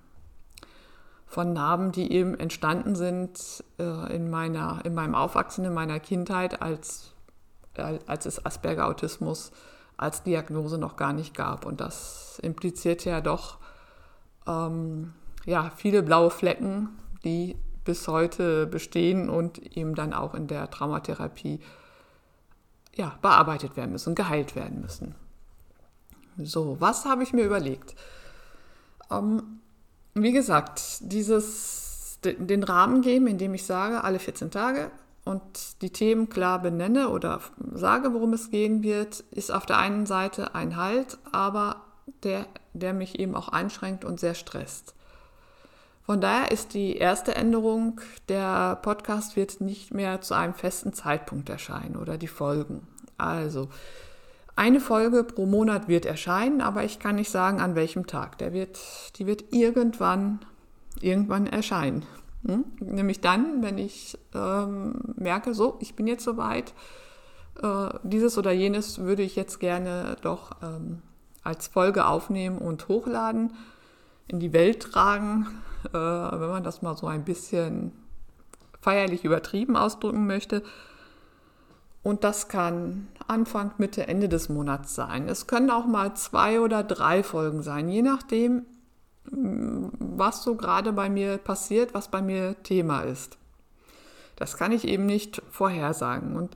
von 1.25 1.53
Narben, 1.53 1.91
die 1.91 2.12
eben 2.12 2.39
entstanden 2.39 2.95
sind 2.95 3.63
äh, 3.79 4.15
in, 4.15 4.29
meiner, 4.29 4.81
in 4.83 4.93
meinem 4.93 5.15
Aufwachsen, 5.15 5.65
in 5.65 5.73
meiner 5.73 6.00
Kindheit, 6.00 6.62
als, 6.62 7.13
äh, 7.75 8.00
als 8.07 8.25
es 8.25 8.45
Asperger-Autismus 8.45 9.51
als 9.97 10.23
Diagnose 10.23 10.77
noch 10.77 10.95
gar 10.95 11.13
nicht 11.13 11.35
gab. 11.35 11.65
Und 11.65 11.81
das 11.81 12.39
impliziert 12.41 13.05
ja 13.05 13.21
doch 13.21 13.57
ähm, 14.47 15.13
ja, 15.45 15.71
viele 15.75 16.03
blaue 16.03 16.29
Flecken, 16.29 16.89
die 17.23 17.57
bis 17.83 18.07
heute 18.07 18.65
bestehen 18.65 19.29
und 19.29 19.57
eben 19.77 19.95
dann 19.95 20.13
auch 20.13 20.33
in 20.33 20.47
der 20.47 20.69
Traumatherapie 20.69 21.59
ja, 22.95 23.17
bearbeitet 23.21 23.75
werden 23.75 23.91
müssen, 23.91 24.15
geheilt 24.15 24.55
werden 24.55 24.81
müssen. 24.81 25.15
So, 26.37 26.77
was 26.79 27.05
habe 27.05 27.23
ich 27.23 27.33
mir 27.33 27.43
überlegt? 27.43 27.95
Ähm, 29.11 29.59
wie 30.13 30.31
gesagt, 30.31 30.99
dieses, 31.01 32.19
den 32.23 32.63
Rahmen 32.63 33.01
geben, 33.01 33.27
indem 33.27 33.53
ich 33.53 33.65
sage, 33.65 34.03
alle 34.03 34.19
14 34.19 34.51
Tage 34.51 34.91
und 35.25 35.41
die 35.81 35.91
Themen 35.91 36.29
klar 36.29 36.61
benenne 36.61 37.09
oder 37.09 37.41
sage, 37.73 38.13
worum 38.13 38.33
es 38.33 38.51
gehen 38.51 38.83
wird, 38.83 39.21
ist 39.31 39.51
auf 39.51 39.65
der 39.65 39.77
einen 39.77 40.05
Seite 40.05 40.53
ein 40.55 40.75
Halt, 40.75 41.17
aber 41.31 41.81
der, 42.23 42.45
der 42.73 42.93
mich 42.93 43.19
eben 43.19 43.35
auch 43.35 43.49
einschränkt 43.49 44.05
und 44.05 44.19
sehr 44.19 44.35
stresst. 44.35 44.93
Von 46.05 46.19
daher 46.19 46.51
ist 46.51 46.73
die 46.73 46.97
erste 46.97 47.35
Änderung, 47.35 48.01
der 48.27 48.75
Podcast 48.81 49.37
wird 49.37 49.61
nicht 49.61 49.93
mehr 49.93 50.19
zu 50.19 50.33
einem 50.33 50.53
festen 50.53 50.91
Zeitpunkt 50.91 51.47
erscheinen 51.49 51.95
oder 51.95 52.17
die 52.17 52.27
Folgen. 52.27 52.85
Also 53.17 53.69
eine 54.55 54.79
Folge 54.79 55.24
pro 55.24 55.45
Monat 55.45 55.88
wird 55.88 56.05
erscheinen, 56.05 56.62
aber 56.62 56.83
ich 56.83 57.00
kann 57.00 57.15
nicht 57.15 57.31
sagen, 57.31 57.60
an 57.60 57.75
welchem 57.75 58.07
Tag. 58.07 58.38
Der 58.38 58.53
wird, 58.53 58.79
die 59.17 59.25
wird 59.25 59.45
irgendwann, 59.51 60.39
irgendwann 61.01 61.48
erscheinen. 61.48 62.05
Hm? 62.45 62.65
Nämlich 62.79 63.22
dann, 63.22 63.63
wenn 63.63 63.77
ich 63.77 64.17
ähm, 64.36 64.95
merke, 65.15 65.53
so, 65.53 65.77
ich 65.79 65.95
bin 65.95 66.07
jetzt 66.07 66.24
soweit, 66.24 66.74
äh, 67.62 67.89
dieses 68.03 68.38
oder 68.38 68.51
jenes 68.51 69.00
würde 69.00 69.24
ich 69.24 69.36
jetzt 69.36 69.60
gerne 69.60 70.17
doch 70.22 70.51
ähm, 70.62 71.01
als 71.43 71.67
Folge 71.67 72.05
aufnehmen 72.05 72.57
und 72.57 72.88
hochladen, 72.88 73.53
in 74.27 74.39
die 74.39 74.53
Welt 74.53 74.81
tragen, 74.81 75.48
äh, 75.89 75.98
wenn 75.98 76.50
man 76.50 76.63
das 76.63 76.81
mal 76.81 76.95
so 76.95 77.07
ein 77.07 77.24
bisschen 77.24 77.91
feierlich 78.81 79.24
übertrieben 79.24 79.75
ausdrücken 79.75 80.27
möchte. 80.27 80.63
Und 82.03 82.25
das 82.25 82.50
kann 82.50 83.07
Anfang, 83.27 83.72
Mitte, 83.77 84.07
Ende 84.07 84.27
des 84.27 84.50
Monats 84.50 84.93
sein. 84.93 85.29
Es 85.29 85.48
können 85.48 85.72
auch 85.72 85.86
mal 85.86 86.13
zwei 86.15 86.60
oder 86.60 86.83
drei 86.83 87.24
Folgen 87.24 87.63
sein, 87.63 87.88
je 87.88 88.01
nachdem, 88.01 88.65
mm, 89.31 89.88
was 90.00 90.43
so 90.43 90.55
gerade 90.55 90.91
bei 90.91 91.10
mir 91.10 91.38
passiert, 91.38 91.93
was 91.93 92.10
bei 92.10 92.22
mir 92.22 92.62
Thema 92.63 93.01
ist. 93.01 93.38
Das 94.36 94.57
kann 94.57 94.74
ich 94.74 94.86
eben 94.86 95.05
nicht 95.05 95.41
vorhersagen. 95.50 96.36
Und 96.36 96.55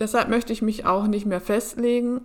deshalb 0.00 0.28
möchte 0.28 0.52
ich 0.52 0.62
mich 0.62 0.84
auch 0.84 1.06
nicht 1.06 1.26
mehr 1.26 1.40
festlegen, 1.40 2.22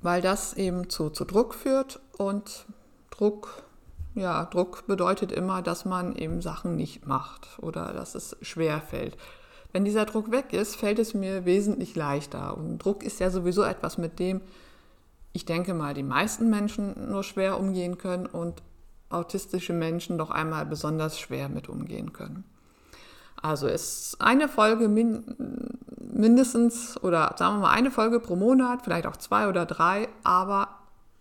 weil 0.00 0.22
das 0.22 0.54
eben 0.54 0.88
zu, 0.88 1.10
zu 1.10 1.26
Druck 1.26 1.54
führt. 1.54 2.00
Und 2.16 2.64
Druck, 3.10 3.64
ja, 4.14 4.46
Druck 4.46 4.86
bedeutet 4.86 5.32
immer, 5.32 5.60
dass 5.60 5.84
man 5.84 6.16
eben 6.16 6.40
Sachen 6.40 6.76
nicht 6.76 7.06
macht 7.06 7.58
oder 7.60 7.92
dass 7.92 8.14
es 8.14 8.36
schwer 8.40 8.80
fällt. 8.80 9.18
Wenn 9.78 9.84
dieser 9.84 10.06
Druck 10.06 10.32
weg 10.32 10.52
ist, 10.54 10.74
fällt 10.74 10.98
es 10.98 11.14
mir 11.14 11.44
wesentlich 11.44 11.94
leichter. 11.94 12.56
Und 12.56 12.78
Druck 12.78 13.04
ist 13.04 13.20
ja 13.20 13.30
sowieso 13.30 13.62
etwas, 13.62 13.96
mit 13.96 14.18
dem 14.18 14.40
ich 15.32 15.44
denke 15.44 15.72
mal, 15.72 15.94
die 15.94 16.02
meisten 16.02 16.50
Menschen 16.50 17.12
nur 17.12 17.22
schwer 17.22 17.60
umgehen 17.60 17.96
können 17.96 18.26
und 18.26 18.60
autistische 19.08 19.72
Menschen 19.72 20.18
doch 20.18 20.32
einmal 20.32 20.66
besonders 20.66 21.20
schwer 21.20 21.48
mit 21.48 21.68
umgehen 21.68 22.12
können. 22.12 22.42
Also 23.40 23.68
ist 23.68 24.16
eine 24.18 24.48
Folge 24.48 24.88
min 24.88 25.78
mindestens 25.96 27.00
oder 27.04 27.36
sagen 27.38 27.58
wir 27.58 27.60
mal 27.60 27.70
eine 27.70 27.92
Folge 27.92 28.18
pro 28.18 28.34
Monat, 28.34 28.82
vielleicht 28.82 29.06
auch 29.06 29.16
zwei 29.16 29.46
oder 29.48 29.64
drei, 29.64 30.08
aber 30.24 30.70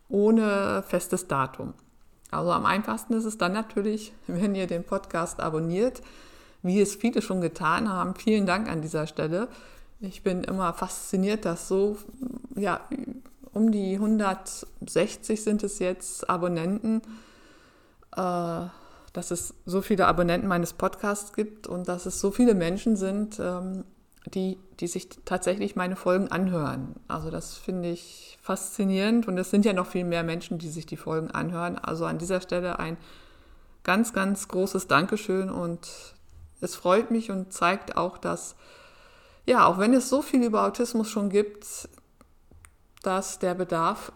ohne 0.10 0.84
festes 0.88 1.28
Datum. 1.28 1.76
Also 2.32 2.52
am 2.52 2.66
einfachsten 2.66 3.14
ist 3.14 3.26
es 3.26 3.38
dann 3.38 3.54
natürlich, 3.54 4.14
wenn 4.26 4.56
ihr 4.56 4.66
den 4.66 4.84
Podcast 4.84 5.42
abonniert, 5.42 6.02
wie 6.64 6.82
es 6.82 6.96
viele 6.96 7.22
schon 7.22 7.42
getan 7.42 7.90
haben. 7.90 8.16
Vielen 8.16 8.46
Dank 8.46 8.70
an 8.70 8.82
dieser 8.82 9.08
Stelle. 9.08 9.48
Ich 10.00 10.24
bin 10.24 10.44
immer 10.44 10.74
fasziniert, 10.74 11.46
dass 11.46 11.68
so, 11.68 11.98
ja, 12.56 12.82
um 13.54 13.72
die 13.72 13.96
160 13.96 15.42
sind 15.44 15.64
es 15.64 15.80
jetzt 15.80 16.30
Abonnenten, 16.30 17.02
äh, 18.16 18.66
dass 19.14 19.32
es 19.32 19.56
so 19.66 19.82
viele 19.82 20.06
Abonnenten 20.06 20.48
meines 20.48 20.74
Podcasts 20.74 21.34
gibt 21.34 21.66
und 21.66 21.88
dass 21.88 22.06
es 22.06 22.20
so 22.20 22.30
viele 22.30 22.54
Menschen 22.54 22.96
sind, 22.96 23.40
ähm, 23.40 23.84
die, 24.34 24.60
die 24.80 24.88
sich 24.88 25.10
tatsächlich 25.26 25.76
meine 25.76 25.96
Folgen 25.96 26.28
anhören. 26.28 26.96
Also 27.08 27.32
das 27.32 27.56
finde 27.56 27.90
ich 27.90 28.38
faszinierend 28.42 29.28
und 29.28 29.38
es 29.38 29.50
sind 29.50 29.66
ja 29.66 29.74
noch 29.74 29.88
viel 29.88 30.06
mehr 30.06 30.24
Menschen, 30.24 30.60
die 30.60 30.70
sich 30.70 30.86
die 30.86 30.98
Folgen 30.98 31.32
anhören. 31.32 31.78
Also 31.78 32.06
an 32.06 32.18
dieser 32.20 32.42
Stelle 32.42 32.78
ein 32.78 32.98
ganz, 33.84 34.14
ganz 34.14 34.48
großes 34.48 34.88
Dankeschön 34.88 35.50
und 35.50 35.88
es 36.62 36.76
freut 36.76 37.12
mich 37.12 37.32
und 37.32 37.54
zeigt 37.54 37.98
auch, 37.98 38.18
dass, 38.18 38.56
ja, 39.46 39.66
auch 39.66 39.78
wenn 39.78 39.94
es 39.94 40.10
so 40.10 40.22
viel 40.22 40.44
über 40.44 40.66
Autismus 40.66 41.10
schon 41.10 41.30
gibt, 41.30 41.90
dass 43.04 43.40
der 43.40 43.54
Bedarf 43.54 44.12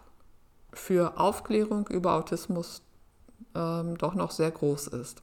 für 0.73 1.19
Aufklärung 1.19 1.87
über 1.87 2.13
Autismus 2.13 2.81
ähm, 3.55 3.97
doch 3.97 4.13
noch 4.13 4.31
sehr 4.31 4.51
groß 4.51 4.87
ist. 4.87 5.21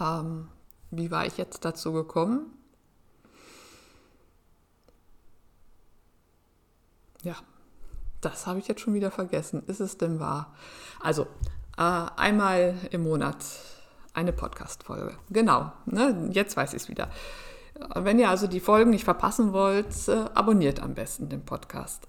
Ähm, 0.00 0.48
wie 0.90 1.10
war 1.10 1.26
ich 1.26 1.36
jetzt 1.36 1.64
dazu 1.64 1.92
gekommen? 1.92 2.52
Ja, 7.22 7.36
das 8.20 8.46
habe 8.46 8.58
ich 8.58 8.68
jetzt 8.68 8.80
schon 8.80 8.94
wieder 8.94 9.10
vergessen. 9.10 9.62
Ist 9.66 9.80
es 9.80 9.98
denn 9.98 10.20
wahr? 10.20 10.54
Also, 11.00 11.26
äh, 11.76 11.82
einmal 12.16 12.74
im 12.90 13.02
Monat 13.02 13.44
eine 14.16 14.32
Podcast-Folge. 14.32 15.16
Genau, 15.30 15.72
ne? 15.84 16.30
jetzt 16.32 16.56
weiß 16.56 16.74
ich 16.74 16.82
es 16.82 16.88
wieder. 16.88 17.08
Wenn 17.94 18.18
ihr 18.18 18.30
also 18.30 18.46
die 18.46 18.60
Folgen 18.60 18.90
nicht 18.90 19.04
verpassen 19.04 19.52
wollt, 19.52 20.08
äh, 20.08 20.24
abonniert 20.34 20.80
am 20.80 20.94
besten 20.94 21.28
den 21.28 21.44
Podcast. 21.44 22.08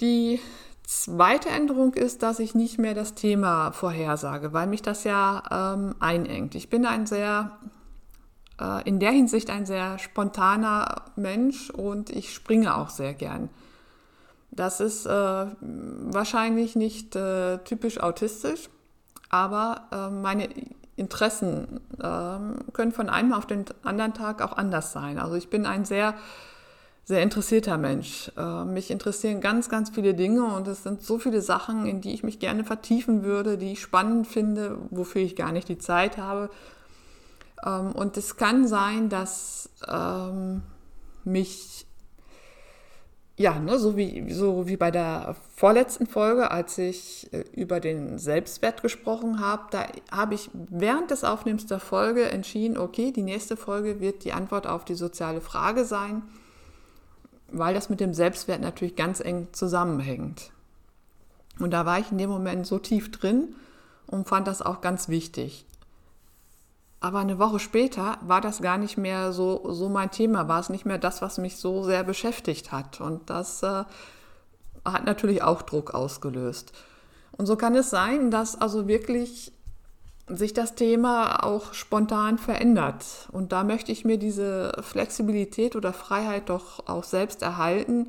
Die 0.00 0.40
zweite 0.84 1.50
Änderung 1.50 1.94
ist, 1.94 2.22
dass 2.22 2.38
ich 2.38 2.54
nicht 2.54 2.78
mehr 2.78 2.94
das 2.94 3.14
Thema 3.14 3.72
vorhersage, 3.72 4.54
weil 4.54 4.66
mich 4.66 4.80
das 4.80 5.04
ja 5.04 5.74
ähm, 5.74 5.94
einengt. 6.00 6.54
Ich 6.54 6.70
bin 6.70 6.86
ein 6.86 7.06
sehr, 7.06 7.58
äh, 8.58 8.88
in 8.88 8.98
der 9.00 9.10
Hinsicht 9.10 9.50
ein 9.50 9.66
sehr 9.66 9.98
spontaner 9.98 11.02
Mensch 11.14 11.68
und 11.68 12.08
ich 12.08 12.32
springe 12.32 12.74
auch 12.74 12.88
sehr 12.88 13.12
gern. 13.12 13.50
Das 14.50 14.80
ist 14.80 15.04
äh, 15.04 15.10
wahrscheinlich 15.60 16.74
nicht 16.74 17.14
äh, 17.16 17.58
typisch 17.58 18.00
autistisch, 18.00 18.70
aber 19.28 19.88
äh, 19.92 20.08
meine 20.10 20.48
Interessen 20.98 21.80
ähm, 22.02 22.56
können 22.72 22.92
von 22.92 23.08
einem 23.08 23.32
auf 23.32 23.46
den 23.46 23.64
anderen 23.82 24.14
Tag 24.14 24.42
auch 24.42 24.56
anders 24.56 24.92
sein. 24.92 25.18
Also 25.18 25.34
ich 25.34 25.48
bin 25.48 25.66
ein 25.66 25.84
sehr, 25.84 26.14
sehr 27.04 27.22
interessierter 27.22 27.78
Mensch. 27.78 28.30
Äh, 28.36 28.64
mich 28.64 28.90
interessieren 28.90 29.40
ganz, 29.40 29.68
ganz 29.68 29.90
viele 29.90 30.14
Dinge 30.14 30.44
und 30.44 30.68
es 30.68 30.82
sind 30.82 31.02
so 31.02 31.18
viele 31.18 31.40
Sachen, 31.40 31.86
in 31.86 32.00
die 32.00 32.12
ich 32.12 32.22
mich 32.22 32.38
gerne 32.38 32.64
vertiefen 32.64 33.22
würde, 33.24 33.58
die 33.58 33.72
ich 33.72 33.80
spannend 33.80 34.26
finde, 34.26 34.78
wofür 34.90 35.22
ich 35.22 35.36
gar 35.36 35.52
nicht 35.52 35.68
die 35.68 35.78
Zeit 35.78 36.18
habe. 36.18 36.50
Ähm, 37.64 37.92
und 37.92 38.16
es 38.16 38.36
kann 38.36 38.68
sein, 38.68 39.08
dass 39.08 39.70
ähm, 39.88 40.62
mich 41.24 41.87
ja, 43.38 43.60
ne, 43.60 43.78
so, 43.78 43.96
wie, 43.96 44.32
so 44.32 44.66
wie 44.66 44.76
bei 44.76 44.90
der 44.90 45.36
vorletzten 45.54 46.08
Folge, 46.08 46.50
als 46.50 46.76
ich 46.76 47.32
äh, 47.32 47.44
über 47.52 47.78
den 47.78 48.18
Selbstwert 48.18 48.82
gesprochen 48.82 49.38
habe, 49.38 49.62
da 49.70 49.86
habe 50.10 50.34
ich 50.34 50.50
während 50.52 51.12
des 51.12 51.22
Aufnehmens 51.22 51.66
der 51.66 51.78
Folge 51.78 52.30
entschieden, 52.30 52.76
okay, 52.76 53.12
die 53.12 53.22
nächste 53.22 53.56
Folge 53.56 54.00
wird 54.00 54.24
die 54.24 54.32
Antwort 54.32 54.66
auf 54.66 54.84
die 54.84 54.96
soziale 54.96 55.40
Frage 55.40 55.84
sein, 55.84 56.22
weil 57.52 57.74
das 57.74 57.88
mit 57.88 58.00
dem 58.00 58.12
Selbstwert 58.12 58.60
natürlich 58.60 58.96
ganz 58.96 59.20
eng 59.20 59.46
zusammenhängt. 59.52 60.50
Und 61.60 61.70
da 61.70 61.86
war 61.86 62.00
ich 62.00 62.10
in 62.10 62.18
dem 62.18 62.30
Moment 62.30 62.66
so 62.66 62.80
tief 62.80 63.12
drin 63.12 63.54
und 64.08 64.26
fand 64.26 64.48
das 64.48 64.62
auch 64.62 64.80
ganz 64.80 65.08
wichtig. 65.08 65.64
Aber 67.00 67.20
eine 67.20 67.38
Woche 67.38 67.60
später 67.60 68.18
war 68.22 68.40
das 68.40 68.60
gar 68.60 68.76
nicht 68.76 68.98
mehr 68.98 69.32
so, 69.32 69.72
so 69.72 69.88
mein 69.88 70.10
Thema, 70.10 70.48
war 70.48 70.60
es 70.60 70.68
nicht 70.68 70.84
mehr 70.84 70.98
das, 70.98 71.22
was 71.22 71.38
mich 71.38 71.56
so 71.56 71.84
sehr 71.84 72.02
beschäftigt 72.02 72.72
hat. 72.72 73.00
Und 73.00 73.30
das 73.30 73.62
äh, 73.62 73.84
hat 74.84 75.04
natürlich 75.04 75.42
auch 75.42 75.62
Druck 75.62 75.94
ausgelöst. 75.94 76.72
Und 77.32 77.46
so 77.46 77.56
kann 77.56 77.76
es 77.76 77.90
sein, 77.90 78.32
dass 78.32 78.60
also 78.60 78.88
wirklich 78.88 79.52
sich 80.26 80.52
das 80.52 80.74
Thema 80.74 81.44
auch 81.44 81.72
spontan 81.72 82.36
verändert. 82.36 83.28
Und 83.32 83.52
da 83.52 83.64
möchte 83.64 83.92
ich 83.92 84.04
mir 84.04 84.18
diese 84.18 84.72
Flexibilität 84.82 85.76
oder 85.76 85.92
Freiheit 85.92 86.48
doch 86.48 86.88
auch 86.88 87.04
selbst 87.04 87.42
erhalten, 87.42 88.08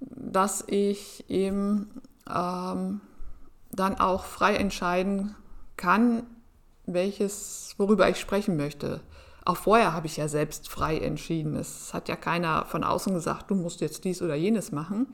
dass 0.00 0.64
ich 0.66 1.28
eben 1.28 1.90
ähm, 2.28 3.00
dann 3.70 4.00
auch 4.00 4.24
frei 4.24 4.56
entscheiden 4.56 5.34
kann, 5.76 6.24
welches, 6.92 7.74
worüber 7.78 8.08
ich 8.08 8.18
sprechen 8.18 8.56
möchte. 8.56 9.00
Auch 9.44 9.56
vorher 9.56 9.94
habe 9.94 10.06
ich 10.06 10.16
ja 10.16 10.28
selbst 10.28 10.68
frei 10.68 10.98
entschieden. 10.98 11.56
Es 11.56 11.94
hat 11.94 12.08
ja 12.08 12.16
keiner 12.16 12.66
von 12.66 12.84
außen 12.84 13.14
gesagt, 13.14 13.50
du 13.50 13.54
musst 13.54 13.80
jetzt 13.80 14.04
dies 14.04 14.20
oder 14.20 14.34
jenes 14.34 14.72
machen. 14.72 15.06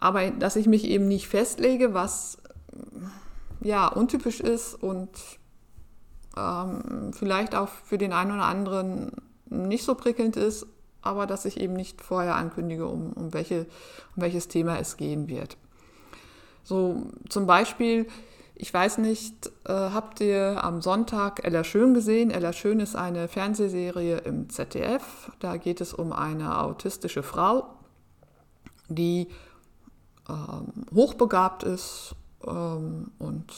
Aber 0.00 0.30
dass 0.30 0.56
ich 0.56 0.66
mich 0.66 0.84
eben 0.84 1.08
nicht 1.08 1.28
festlege, 1.28 1.94
was 1.94 2.38
ja 3.60 3.86
untypisch 3.86 4.40
ist 4.40 4.74
und 4.74 5.10
ähm, 6.36 7.12
vielleicht 7.12 7.54
auch 7.54 7.68
für 7.68 7.98
den 7.98 8.12
einen 8.12 8.32
oder 8.32 8.44
anderen 8.44 9.12
nicht 9.46 9.84
so 9.84 9.94
prickelnd 9.94 10.36
ist, 10.36 10.66
aber 11.02 11.26
dass 11.26 11.44
ich 11.44 11.60
eben 11.60 11.74
nicht 11.74 12.00
vorher 12.00 12.36
ankündige, 12.36 12.86
um, 12.86 13.12
um, 13.12 13.34
welche, 13.34 13.66
um 14.16 14.22
welches 14.22 14.48
Thema 14.48 14.78
es 14.78 14.96
gehen 14.96 15.28
wird. 15.28 15.56
So 16.64 17.08
zum 17.28 17.46
Beispiel, 17.46 18.06
ich 18.54 18.72
weiß 18.72 18.98
nicht, 18.98 19.46
äh, 19.64 19.72
habt 19.72 20.20
ihr 20.20 20.62
am 20.62 20.82
Sonntag 20.82 21.44
Ella 21.44 21.64
Schön 21.64 21.94
gesehen? 21.94 22.30
Ella 22.30 22.52
Schön 22.52 22.80
ist 22.80 22.94
eine 22.94 23.28
Fernsehserie 23.28 24.18
im 24.18 24.50
ZDF. 24.50 25.32
Da 25.40 25.56
geht 25.56 25.80
es 25.80 25.94
um 25.94 26.12
eine 26.12 26.60
autistische 26.60 27.22
Frau, 27.22 27.66
die 28.88 29.28
ähm, 30.28 30.86
hochbegabt 30.94 31.62
ist 31.62 32.14
ähm, 32.46 33.10
und 33.18 33.52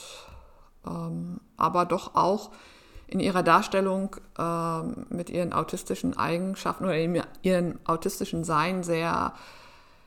ähm, 0.87 1.41
aber 1.57 1.85
doch 1.85 2.15
auch 2.15 2.51
in 3.07 3.21
ihrer 3.21 3.43
Darstellung 3.43 4.17
ähm, 4.39 5.07
mit 5.11 5.29
ihren 5.31 5.53
autistischen 5.53 6.17
Eigenschaften 6.17 6.85
oder 6.85 6.97
ihren 7.43 7.79
autistischen 7.87 8.45
Sein 8.45 8.83
sehr 8.83 9.35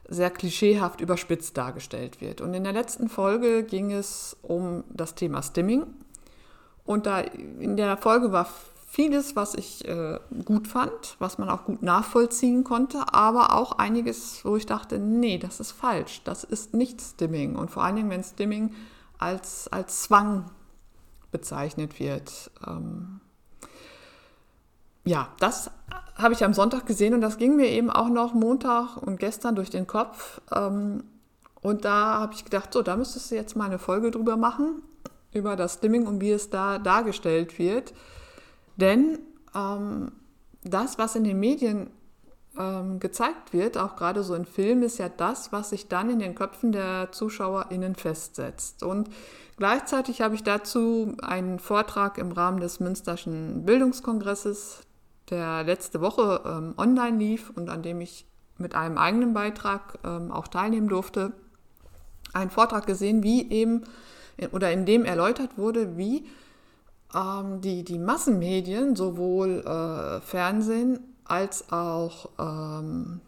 sehr 0.07 0.29
klischeehaft 0.29 1.01
überspitzt 1.01 1.57
dargestellt 1.57 2.21
wird. 2.21 2.41
Und 2.41 2.53
in 2.53 2.63
der 2.63 2.73
letzten 2.73 3.09
Folge 3.09 3.63
ging 3.63 3.91
es 3.91 4.37
um 4.41 4.83
das 4.89 5.15
Thema 5.15 5.41
Stimming. 5.41 5.85
Und 6.85 7.05
da 7.05 7.19
in 7.19 7.75
der 7.75 7.97
Folge 7.97 8.31
war 8.31 8.47
vieles, 8.89 9.35
was 9.35 9.53
ich 9.53 9.85
äh, 9.87 10.19
gut 10.45 10.67
fand, 10.67 11.17
was 11.19 11.37
man 11.37 11.49
auch 11.49 11.65
gut 11.65 11.83
nachvollziehen 11.83 12.63
konnte, 12.63 13.13
aber 13.13 13.53
auch 13.53 13.73
einiges, 13.73 14.43
wo 14.45 14.55
ich 14.55 14.65
dachte, 14.65 14.97
nee, 14.97 15.37
das 15.37 15.59
ist 15.59 15.73
falsch, 15.73 16.21
das 16.23 16.43
ist 16.45 16.73
nicht 16.73 17.01
Stimming. 17.01 17.55
Und 17.55 17.69
vor 17.69 17.83
allen 17.83 17.97
Dingen, 17.97 18.09
wenn 18.09 18.23
Stimming 18.23 18.73
als, 19.17 19.67
als 19.67 20.03
Zwang 20.03 20.45
bezeichnet 21.31 21.99
wird. 21.99 22.51
Ähm, 22.65 23.19
ja, 25.07 25.29
das 25.39 25.71
habe 26.15 26.33
ich 26.33 26.43
am 26.43 26.53
Sonntag 26.53 26.85
gesehen 26.85 27.13
und 27.13 27.21
das 27.21 27.37
ging 27.37 27.55
mir 27.55 27.67
eben 27.67 27.89
auch 27.89 28.09
noch 28.09 28.33
Montag 28.33 28.97
und 28.97 29.19
gestern 29.19 29.55
durch 29.55 29.69
den 29.69 29.87
Kopf. 29.87 30.41
Ähm, 30.53 31.03
und 31.61 31.85
da 31.85 32.19
habe 32.19 32.33
ich 32.33 32.43
gedacht, 32.43 32.73
so, 32.73 32.81
da 32.81 32.95
müsstest 32.95 33.31
du 33.31 33.35
jetzt 33.35 33.55
mal 33.55 33.65
eine 33.65 33.79
Folge 33.79 34.11
drüber 34.11 34.37
machen, 34.37 34.81
über 35.31 35.55
das 35.55 35.75
Stimming 35.75 36.07
und 36.07 36.21
wie 36.21 36.31
es 36.31 36.49
da 36.49 36.79
dargestellt 36.79 37.59
wird. 37.59 37.93
Denn 38.77 39.19
ähm, 39.55 40.11
das, 40.63 40.97
was 40.97 41.15
in 41.15 41.23
den 41.23 41.39
Medien 41.39 41.89
ähm, 42.57 42.99
gezeigt 42.99 43.53
wird, 43.53 43.77
auch 43.77 43.95
gerade 43.95 44.23
so 44.23 44.33
in 44.33 44.45
Filmen, 44.45 44.83
ist 44.83 44.97
ja 44.97 45.09
das, 45.09 45.51
was 45.51 45.69
sich 45.69 45.87
dann 45.87 46.09
in 46.09 46.19
den 46.19 46.35
Köpfen 46.35 46.71
der 46.71 47.11
ZuschauerInnen 47.11 47.95
festsetzt. 47.95 48.83
Und 48.83 49.09
gleichzeitig 49.57 50.21
habe 50.21 50.35
ich 50.35 50.43
dazu 50.43 51.15
einen 51.21 51.59
Vortrag 51.59 52.17
im 52.17 52.31
Rahmen 52.31 52.59
des 52.59 52.79
Münsterschen 52.79 53.65
Bildungskongresses 53.65 54.86
der 55.29 55.63
letzte 55.63 56.01
Woche 56.01 56.41
ähm, 56.45 56.73
online 56.77 57.17
lief 57.17 57.51
und 57.55 57.69
an 57.69 57.83
dem 57.83 58.01
ich 58.01 58.25
mit 58.57 58.75
einem 58.75 58.97
eigenen 58.97 59.33
Beitrag 59.33 59.99
ähm, 60.03 60.31
auch 60.31 60.47
teilnehmen 60.47 60.87
durfte, 60.87 61.33
einen 62.33 62.49
Vortrag 62.49 62.85
gesehen, 62.87 63.23
wie 63.23 63.49
eben 63.51 63.83
oder 64.51 64.71
in 64.71 64.85
dem 64.85 65.05
erläutert 65.05 65.57
wurde, 65.57 65.97
wie 65.97 66.25
ähm, 67.13 67.61
die, 67.61 67.83
die 67.83 67.99
Massenmedien, 67.99 68.95
sowohl 68.95 69.63
äh, 69.65 70.21
Fernsehen 70.21 70.99
als 71.25 71.71
auch 71.71 72.29
ähm, 72.39 73.21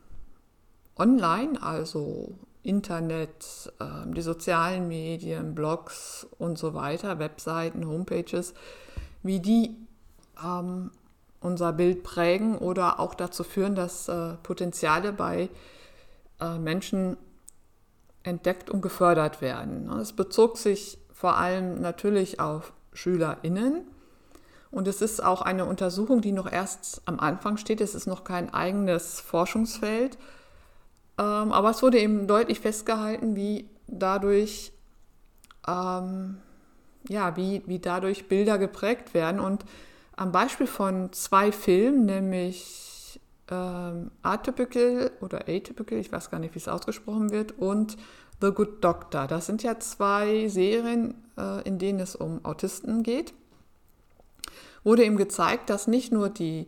online, 0.98 1.62
also 1.62 2.34
Internet, 2.64 3.72
äh, 3.80 4.12
die 4.14 4.22
sozialen 4.22 4.88
Medien, 4.88 5.56
Blogs 5.56 6.28
und 6.38 6.58
so 6.58 6.74
weiter, 6.74 7.20
Webseiten, 7.20 7.88
Homepages, 7.88 8.54
wie 9.24 9.40
die 9.40 9.76
ähm, 10.44 10.92
unser 11.42 11.74
Bild 11.74 12.04
prägen 12.04 12.58
oder 12.58 13.00
auch 13.00 13.16
dazu 13.16 13.44
führen, 13.44 13.76
dass 13.76 14.08
äh, 14.08 14.34
Potenziale 14.44 15.14
bei 15.14 15.50
äh, 16.40 16.58
Menschen 16.58 17.18
entdeckt 18.24 18.70
und 18.70 18.82
gefördert 18.82 19.42
werden. 19.42 19.90
Es 20.00 20.14
bezog 20.14 20.58
sich 20.58 20.98
vor 21.14 21.38
allem 21.38 21.82
natürlich 21.82 22.40
auf 22.40 22.74
SchülerInnen. 22.94 23.84
Und 24.72 24.88
es 24.88 25.02
ist 25.02 25.24
auch 25.24 25.42
eine 25.42 25.66
Untersuchung, 25.66 26.22
die 26.22 26.32
noch 26.32 26.52
erst 26.52 27.02
am 27.06 27.20
Anfang 27.20 27.58
steht. 27.58 27.82
Es 27.82 27.96
ist 27.96 28.06
noch 28.06 28.24
kein 28.24 28.54
eigenes 28.54 29.20
Forschungsfeld. 29.20 30.18
Ähm, 31.18 31.52
aber 31.52 31.72
es 31.72 31.82
wurde 31.82 32.00
eben 32.00 32.28
deutlich 32.28 32.60
festgehalten, 32.60 33.36
wie 33.36 33.68
dadurch, 33.88 34.72
ähm, 35.68 36.38
ja, 37.08 37.36
wie, 37.36 37.64
wie 37.66 37.80
dadurch 37.80 38.28
Bilder 38.28 38.60
geprägt 38.60 39.14
werden. 39.14 39.40
Und 39.40 39.66
am 40.20 40.34
Beispiel 40.34 40.68
von 40.68 41.14
zwei 41.14 41.54
Filmen, 41.54 42.06
nämlich 42.06 43.22
ähm, 43.50 44.12
Atypical 44.22 45.12
oder 45.22 45.48
Atypical, 45.48 45.98
ich 45.98 46.12
weiß 46.12 46.30
gar 46.30 46.40
nicht, 46.40 46.56
wie 46.56 46.60
es 46.60 46.68
ausgesprochen 46.68 47.32
wird, 47.32 47.58
und 47.58 47.96
The 48.42 48.52
Good 48.52 48.84
Doctor. 48.84 49.28
Das 49.28 49.46
sind 49.46 49.64
ja 49.64 49.80
zwei 49.80 50.50
Serien, 50.50 51.16
äh, 51.38 51.66
in 51.66 51.80
denen 51.80 52.02
es 52.02 52.18
um 52.18 52.44
Autisten 52.44 53.02
geht. 53.02 53.34
Wurde 54.84 55.06
ihm 55.06 55.16
gezeigt, 55.16 55.70
dass 55.70 55.88
nicht 55.88 56.12
nur 56.12 56.30
die, 56.30 56.68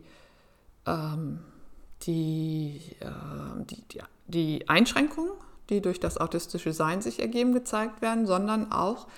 ähm, 0.86 1.40
die, 2.04 2.80
äh, 3.00 3.64
die, 3.64 3.82
die, 3.88 4.00
die 4.28 4.68
Einschränkungen, 4.68 5.32
die 5.68 5.82
durch 5.82 6.00
das 6.00 6.16
autistische 6.16 6.72
Sein 6.72 7.02
sich 7.02 7.20
ergeben, 7.20 7.52
gezeigt 7.52 8.00
werden, 8.00 8.26
sondern 8.26 8.72
auch 8.72 9.08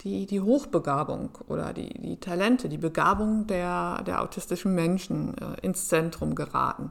die, 0.00 0.26
die 0.26 0.40
Hochbegabung 0.40 1.38
oder 1.46 1.72
die, 1.72 1.92
die 2.00 2.18
Talente, 2.18 2.68
die 2.68 2.78
Begabung 2.78 3.46
der, 3.46 4.02
der 4.04 4.22
autistischen 4.22 4.74
Menschen 4.74 5.36
äh, 5.38 5.60
ins 5.62 5.88
Zentrum 5.88 6.34
geraten. 6.34 6.90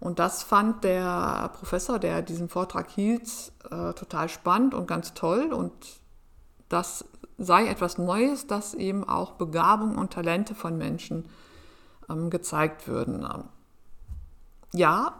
Und 0.00 0.18
das 0.18 0.42
fand 0.42 0.82
der 0.82 1.50
Professor, 1.54 2.00
der 2.00 2.22
diesen 2.22 2.48
Vortrag 2.48 2.90
hielt, 2.90 3.52
äh, 3.70 3.92
total 3.92 4.28
spannend 4.28 4.74
und 4.74 4.88
ganz 4.88 5.14
toll. 5.14 5.52
Und 5.52 5.72
das 6.68 7.04
sei 7.38 7.68
etwas 7.68 7.98
Neues, 7.98 8.48
dass 8.48 8.74
eben 8.74 9.08
auch 9.08 9.32
Begabung 9.32 9.96
und 9.96 10.12
Talente 10.12 10.56
von 10.56 10.76
Menschen 10.76 11.28
ähm, 12.10 12.30
gezeigt 12.30 12.88
würden. 12.88 13.24
Ja, 14.72 15.14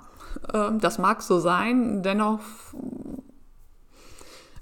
äh, 0.53 0.70
das 0.79 0.98
mag 0.98 1.22
so 1.22 1.38
sein, 1.38 2.03
dennoch 2.03 2.40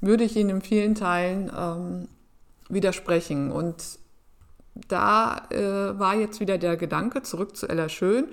würde 0.02 0.24
ich 0.24 0.36
ihn 0.36 0.48
in 0.48 0.62
vielen 0.62 0.94
Teilen 0.94 1.50
ähm, 1.56 2.08
widersprechen. 2.70 3.50
Und 3.50 3.98
da 4.88 5.46
äh, 5.50 5.98
war 5.98 6.14
jetzt 6.14 6.40
wieder 6.40 6.58
der 6.58 6.76
Gedanke, 6.76 7.22
zurück 7.22 7.56
zu 7.56 7.68
Ella 7.68 7.88
Schön, 7.88 8.28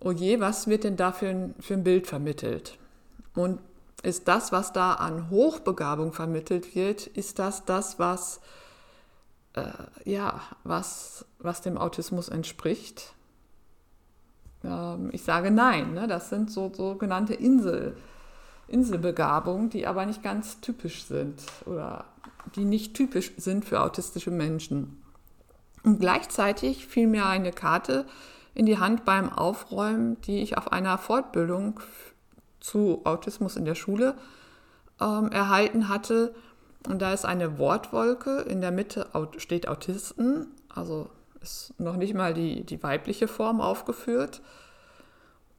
oh 0.00 0.10
je, 0.10 0.40
was 0.40 0.66
wird 0.66 0.84
denn 0.84 0.96
da 0.96 1.12
für 1.12 1.28
ein, 1.28 1.54
für 1.60 1.74
ein 1.74 1.84
Bild 1.84 2.06
vermittelt? 2.06 2.78
Und 3.34 3.60
ist 4.02 4.26
das, 4.28 4.52
was 4.52 4.72
da 4.72 4.94
an 4.94 5.30
Hochbegabung 5.30 6.12
vermittelt 6.12 6.74
wird, 6.74 7.06
ist 7.06 7.38
das 7.38 7.64
das, 7.64 7.98
was, 7.98 8.40
äh, 9.54 9.62
ja, 10.04 10.40
was, 10.64 11.24
was 11.38 11.60
dem 11.60 11.78
Autismus 11.78 12.28
entspricht? 12.28 13.14
Ähm, 14.64 15.10
ich 15.12 15.22
sage 15.22 15.50
nein, 15.50 15.94
ne? 15.94 16.08
das 16.08 16.30
sind 16.30 16.50
so 16.50 16.72
sogenannte 16.74 17.34
Insel, 17.34 17.96
Inselbegabungen, 18.68 19.70
die 19.70 19.86
aber 19.86 20.04
nicht 20.06 20.22
ganz 20.22 20.60
typisch 20.60 21.04
sind 21.04 21.40
oder 21.66 22.04
die 22.56 22.64
nicht 22.64 22.94
typisch 22.94 23.32
sind 23.36 23.64
für 23.64 23.80
autistische 23.80 24.30
Menschen. 24.30 25.02
Und 25.82 25.98
gleichzeitig 25.98 26.86
fiel 26.86 27.06
mir 27.06 27.26
eine 27.26 27.52
Karte 27.52 28.06
in 28.54 28.66
die 28.66 28.78
Hand 28.78 29.04
beim 29.04 29.32
Aufräumen, 29.32 30.20
die 30.22 30.42
ich 30.42 30.56
auf 30.58 30.72
einer 30.72 30.98
Fortbildung 30.98 31.80
zu 32.60 33.00
Autismus 33.04 33.56
in 33.56 33.64
der 33.64 33.74
Schule 33.74 34.14
ähm, 35.00 35.30
erhalten 35.30 35.88
hatte. 35.88 36.34
Und 36.88 37.02
da 37.02 37.12
ist 37.12 37.24
eine 37.24 37.58
Wortwolke, 37.58 38.40
in 38.40 38.60
der 38.60 38.70
Mitte 38.70 39.08
steht 39.38 39.68
Autisten, 39.68 40.48
also 40.68 41.10
ist 41.40 41.74
noch 41.78 41.96
nicht 41.96 42.14
mal 42.14 42.34
die, 42.34 42.64
die 42.64 42.82
weibliche 42.82 43.28
Form 43.28 43.60
aufgeführt. 43.60 44.42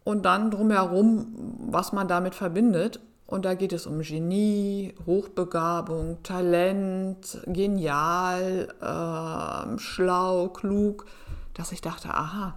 Und 0.03 0.23
dann 0.23 0.51
drumherum, 0.51 1.34
was 1.71 1.93
man 1.93 2.08
damit 2.08 2.36
verbindet. 2.36 2.99
Und 3.34 3.46
da 3.46 3.56
geht 3.56 3.74
es 3.74 3.88
um 3.88 4.02
Genie, 4.02 4.93
Hochbegabung, 5.08 6.22
Talent, 6.22 7.41
genial, 7.48 8.67
äh, 8.80 9.80
schlau, 9.80 10.50
klug, 10.50 11.08
dass 11.56 11.72
ich 11.72 11.82
dachte, 11.82 12.13
aha, 12.13 12.54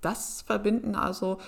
das 0.00 0.42
verbinden 0.42 0.96
also 0.96 1.38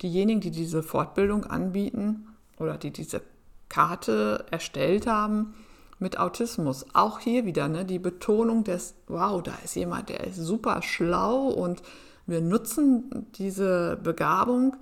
diejenigen, 0.00 0.40
die 0.40 0.50
diese 0.50 0.82
Fortbildung 0.82 1.44
anbieten 1.44 2.26
oder 2.58 2.78
die 2.78 2.90
diese 2.90 3.20
Karte 3.68 4.46
erstellt 4.50 5.06
haben 5.06 5.52
mit 5.98 6.18
Autismus. 6.18 6.86
Auch 6.94 7.18
hier 7.18 7.44
wieder 7.44 7.68
ne, 7.68 7.84
die 7.84 7.98
Betonung 7.98 8.64
des, 8.64 8.94
wow, 9.08 9.42
da 9.42 9.52
ist 9.62 9.76
jemand, 9.76 10.08
der 10.08 10.26
ist 10.26 10.36
super 10.36 10.80
schlau 10.80 11.48
und 11.48 11.82
wir 12.24 12.40
nutzen 12.40 13.26
diese 13.34 13.98
Begabung. 14.02 14.74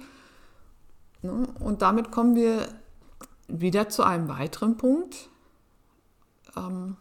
Ne, 1.23 1.49
und 1.59 1.83
damit 1.83 2.13
kommen 2.13 2.37
wir 2.37 2.69
wieder 3.51 3.89
zu 3.89 4.03
einem 4.03 4.29
weiteren 4.29 4.77
Punkt. 4.77 5.29
Ähm, 6.57 6.97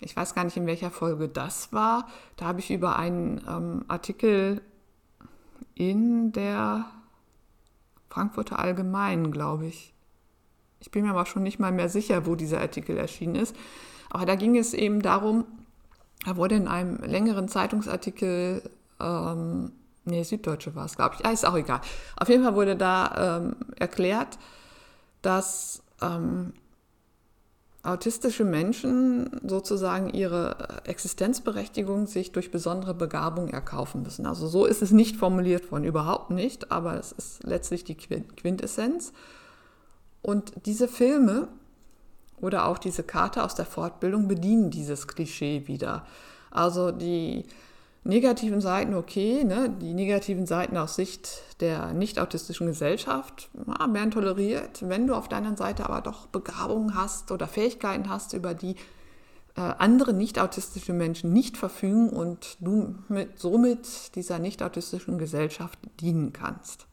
ich 0.00 0.16
weiß 0.16 0.34
gar 0.34 0.44
nicht, 0.44 0.56
in 0.56 0.66
welcher 0.66 0.90
Folge 0.90 1.28
das 1.28 1.72
war. 1.72 2.08
Da 2.36 2.46
habe 2.46 2.60
ich 2.60 2.70
über 2.70 2.96
einen 2.96 3.40
ähm, 3.46 3.84
Artikel 3.88 4.62
in 5.74 6.32
der 6.32 6.86
Frankfurter 8.08 8.58
Allgemeinen, 8.58 9.30
glaube 9.30 9.66
ich. 9.66 9.94
Ich 10.80 10.90
bin 10.90 11.04
mir 11.04 11.10
aber 11.10 11.26
schon 11.26 11.42
nicht 11.42 11.58
mal 11.58 11.72
mehr 11.72 11.88
sicher, 11.88 12.26
wo 12.26 12.34
dieser 12.34 12.60
Artikel 12.60 12.96
erschienen 12.96 13.34
ist. 13.34 13.54
Aber 14.08 14.26
da 14.26 14.34
ging 14.34 14.56
es 14.56 14.74
eben 14.74 15.02
darum, 15.02 15.44
er 16.26 16.36
wurde 16.36 16.56
in 16.56 16.68
einem 16.68 16.96
längeren 16.98 17.48
Zeitungsartikel, 17.48 18.62
ähm, 18.98 19.72
nee, 20.04 20.22
Süddeutsche 20.22 20.74
war 20.74 20.86
es, 20.86 20.96
glaube 20.96 21.16
ich, 21.18 21.24
ah, 21.24 21.30
ist 21.30 21.46
auch 21.46 21.56
egal. 21.56 21.80
Auf 22.16 22.28
jeden 22.28 22.42
Fall 22.42 22.54
wurde 22.54 22.76
da 22.76 23.38
ähm, 23.38 23.56
erklärt, 23.78 24.38
dass 25.22 25.82
ähm, 26.00 26.52
autistische 27.82 28.44
Menschen 28.44 29.40
sozusagen 29.46 30.10
ihre 30.10 30.82
Existenzberechtigung 30.84 32.06
sich 32.06 32.32
durch 32.32 32.50
besondere 32.50 32.94
Begabung 32.94 33.48
erkaufen 33.48 34.02
müssen. 34.02 34.26
Also 34.26 34.48
so 34.48 34.66
ist 34.66 34.82
es 34.82 34.90
nicht 34.90 35.16
formuliert 35.16 35.72
worden, 35.72 35.84
überhaupt 35.84 36.30
nicht, 36.30 36.70
aber 36.70 36.98
es 36.98 37.12
ist 37.12 37.42
letztlich 37.42 37.84
die 37.84 37.94
Quintessenz. 37.94 39.12
Und 40.20 40.52
diese 40.66 40.88
Filme 40.88 41.48
oder 42.40 42.66
auch 42.66 42.78
diese 42.78 43.02
Karte 43.02 43.42
aus 43.42 43.54
der 43.54 43.66
Fortbildung 43.66 44.28
bedienen 44.28 44.70
dieses 44.70 45.08
Klischee 45.08 45.66
wieder. 45.66 46.06
Also 46.50 46.90
die 46.90 47.46
negativen 48.04 48.60
Seiten 48.60 48.94
okay, 48.94 49.44
ne? 49.44 49.70
die 49.80 49.92
negativen 49.94 50.46
Seiten 50.46 50.76
aus 50.76 50.96
Sicht 50.96 51.42
der 51.60 51.92
nicht-autistischen 51.92 52.66
Gesellschaft 52.66 53.50
ja, 53.66 53.92
werden 53.92 54.10
toleriert. 54.10 54.88
Wenn 54.88 55.06
du 55.06 55.14
auf 55.14 55.28
deiner 55.28 55.56
Seite 55.56 55.84
aber 55.84 56.00
doch 56.00 56.26
Begabungen 56.26 56.94
hast 56.94 57.30
oder 57.30 57.46
Fähigkeiten 57.46 58.08
hast, 58.08 58.32
über 58.32 58.54
die 58.54 58.76
äh, 59.56 59.60
andere 59.60 60.12
nicht-autistische 60.14 60.92
Menschen 60.92 61.32
nicht 61.32 61.56
verfügen 61.56 62.10
und 62.10 62.56
du 62.60 62.94
mit, 63.08 63.38
somit 63.38 64.14
dieser 64.14 64.38
nicht-autistischen 64.38 65.18
Gesellschaft 65.18 65.78
dienen 66.00 66.32
kannst. 66.32 66.86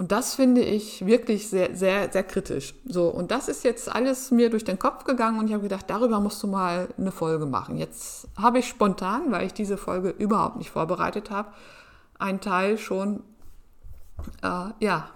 Und 0.00 0.12
das 0.12 0.34
finde 0.34 0.62
ich 0.62 1.04
wirklich 1.04 1.50
sehr, 1.50 1.76
sehr, 1.76 2.10
sehr 2.10 2.22
kritisch. 2.22 2.72
So, 2.86 3.08
und 3.08 3.30
das 3.30 3.48
ist 3.48 3.64
jetzt 3.64 3.94
alles 3.94 4.30
mir 4.30 4.48
durch 4.48 4.64
den 4.64 4.78
Kopf 4.78 5.04
gegangen 5.04 5.38
und 5.38 5.46
ich 5.46 5.52
habe 5.52 5.64
gedacht, 5.64 5.84
darüber 5.88 6.20
musst 6.20 6.42
du 6.42 6.46
mal 6.46 6.88
eine 6.96 7.12
Folge 7.12 7.44
machen. 7.44 7.76
Jetzt 7.76 8.26
habe 8.34 8.60
ich 8.60 8.66
spontan, 8.66 9.30
weil 9.30 9.44
ich 9.44 9.52
diese 9.52 9.76
Folge 9.76 10.08
überhaupt 10.08 10.56
nicht 10.56 10.70
vorbereitet 10.70 11.30
habe, 11.30 11.50
einen 12.18 12.40
Teil 12.40 12.78
schon 12.78 13.22
äh, 14.42 14.70
ja, 14.80 15.10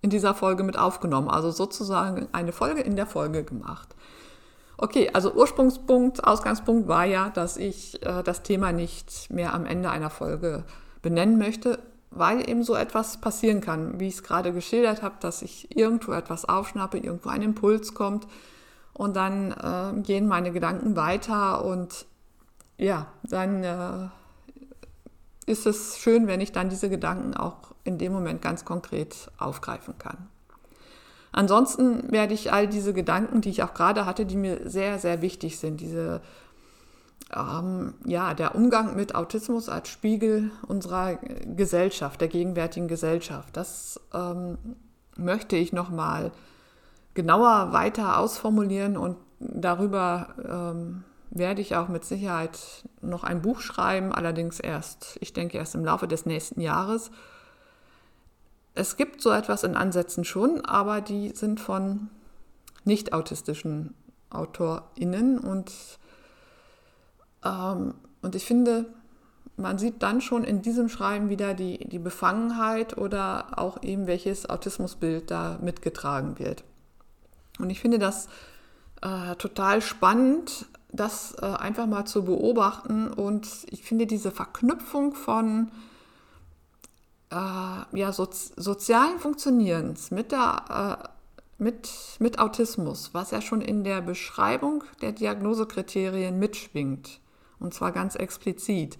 in 0.00 0.08
dieser 0.08 0.32
Folge 0.32 0.62
mit 0.62 0.78
aufgenommen. 0.78 1.28
Also 1.28 1.50
sozusagen 1.50 2.26
eine 2.32 2.52
Folge 2.52 2.80
in 2.80 2.96
der 2.96 3.06
Folge 3.06 3.44
gemacht. 3.44 3.94
Okay, 4.78 5.10
also 5.12 5.34
Ursprungspunkt, 5.34 6.24
Ausgangspunkt 6.24 6.88
war 6.88 7.04
ja, 7.04 7.28
dass 7.28 7.58
ich 7.58 8.02
äh, 8.06 8.22
das 8.22 8.42
Thema 8.42 8.72
nicht 8.72 9.30
mehr 9.30 9.52
am 9.52 9.66
Ende 9.66 9.90
einer 9.90 10.08
Folge 10.08 10.64
benennen 11.02 11.36
möchte, 11.36 11.80
weil 12.18 12.48
eben 12.48 12.62
so 12.62 12.74
etwas 12.74 13.20
passieren 13.20 13.60
kann, 13.60 14.00
wie 14.00 14.08
ich 14.08 14.14
es 14.14 14.22
gerade 14.22 14.52
geschildert 14.52 15.02
habe, 15.02 15.16
dass 15.20 15.42
ich 15.42 15.76
irgendwo 15.76 16.12
etwas 16.12 16.44
aufschnappe, 16.44 16.98
irgendwo 16.98 17.28
ein 17.28 17.42
Impuls 17.42 17.94
kommt 17.94 18.26
und 18.92 19.16
dann 19.16 19.52
äh, 19.52 20.00
gehen 20.00 20.26
meine 20.26 20.52
Gedanken 20.52 20.96
weiter 20.96 21.64
und 21.64 22.06
ja, 22.78 23.06
dann 23.22 23.64
äh, 23.64 24.08
ist 25.46 25.66
es 25.66 25.98
schön, 25.98 26.26
wenn 26.26 26.40
ich 26.40 26.52
dann 26.52 26.68
diese 26.68 26.90
Gedanken 26.90 27.34
auch 27.34 27.72
in 27.84 27.98
dem 27.98 28.12
Moment 28.12 28.42
ganz 28.42 28.64
konkret 28.64 29.30
aufgreifen 29.38 29.94
kann. 29.98 30.28
Ansonsten 31.32 32.10
werde 32.10 32.34
ich 32.34 32.52
all 32.52 32.66
diese 32.66 32.94
Gedanken, 32.94 33.42
die 33.42 33.50
ich 33.50 33.62
auch 33.62 33.74
gerade 33.74 34.06
hatte, 34.06 34.26
die 34.26 34.36
mir 34.36 34.68
sehr, 34.68 34.98
sehr 34.98 35.22
wichtig 35.22 35.58
sind, 35.58 35.80
diese 35.80 36.22
ähm, 37.34 37.94
ja, 38.04 38.34
der 38.34 38.54
Umgang 38.54 38.94
mit 38.96 39.14
Autismus 39.14 39.68
als 39.68 39.88
Spiegel 39.88 40.50
unserer 40.66 41.16
Gesellschaft, 41.16 42.20
der 42.20 42.28
gegenwärtigen 42.28 42.88
Gesellschaft. 42.88 43.56
Das 43.56 44.00
ähm, 44.14 44.58
möchte 45.16 45.56
ich 45.56 45.72
nochmal 45.72 46.30
genauer 47.14 47.72
weiter 47.72 48.18
ausformulieren 48.18 48.96
und 48.96 49.16
darüber 49.40 50.34
ähm, 50.48 51.04
werde 51.30 51.60
ich 51.60 51.74
auch 51.76 51.88
mit 51.88 52.04
Sicherheit 52.04 52.58
noch 53.00 53.24
ein 53.24 53.42
Buch 53.42 53.60
schreiben, 53.60 54.12
allerdings 54.12 54.60
erst, 54.60 55.18
ich 55.20 55.32
denke, 55.32 55.58
erst 55.58 55.74
im 55.74 55.84
Laufe 55.84 56.06
des 56.06 56.26
nächsten 56.26 56.60
Jahres. 56.60 57.10
Es 58.74 58.96
gibt 58.96 59.22
so 59.22 59.30
etwas 59.30 59.64
in 59.64 59.76
Ansätzen 59.76 60.24
schon, 60.24 60.64
aber 60.64 61.00
die 61.00 61.30
sind 61.30 61.60
von 61.60 62.08
nicht 62.84 63.12
autistischen 63.12 63.94
AutorInnen 64.30 65.38
und 65.38 65.72
und 68.22 68.34
ich 68.34 68.44
finde, 68.44 68.86
man 69.56 69.78
sieht 69.78 70.02
dann 70.02 70.20
schon 70.20 70.44
in 70.44 70.62
diesem 70.62 70.88
Schreiben 70.88 71.28
wieder 71.28 71.54
die, 71.54 71.78
die 71.78 71.98
Befangenheit 71.98 72.98
oder 72.98 73.58
auch 73.58 73.82
eben 73.82 74.06
welches 74.06 74.48
Autismusbild 74.48 75.30
da 75.30 75.58
mitgetragen 75.62 76.38
wird. 76.38 76.64
Und 77.58 77.70
ich 77.70 77.80
finde 77.80 77.98
das 77.98 78.28
äh, 79.02 79.34
total 79.36 79.80
spannend, 79.80 80.66
das 80.92 81.34
äh, 81.40 81.46
einfach 81.46 81.86
mal 81.86 82.04
zu 82.04 82.24
beobachten. 82.24 83.08
Und 83.08 83.48
ich 83.70 83.82
finde 83.82 84.06
diese 84.06 84.30
Verknüpfung 84.30 85.14
von 85.14 85.70
äh, 87.30 87.36
ja, 87.98 88.12
so, 88.12 88.28
sozialen 88.30 89.18
Funktionierens 89.18 90.10
mit, 90.10 90.32
der, 90.32 91.00
äh, 91.00 91.08
mit, 91.62 91.90
mit 92.18 92.38
Autismus, 92.38 93.10
was 93.14 93.30
ja 93.30 93.40
schon 93.40 93.60
in 93.60 93.84
der 93.84 94.02
Beschreibung 94.02 94.84
der 95.00 95.12
Diagnosekriterien 95.12 96.38
mitschwingt, 96.38 97.20
und 97.60 97.74
zwar 97.74 97.92
ganz 97.92 98.14
explizit. 98.14 98.98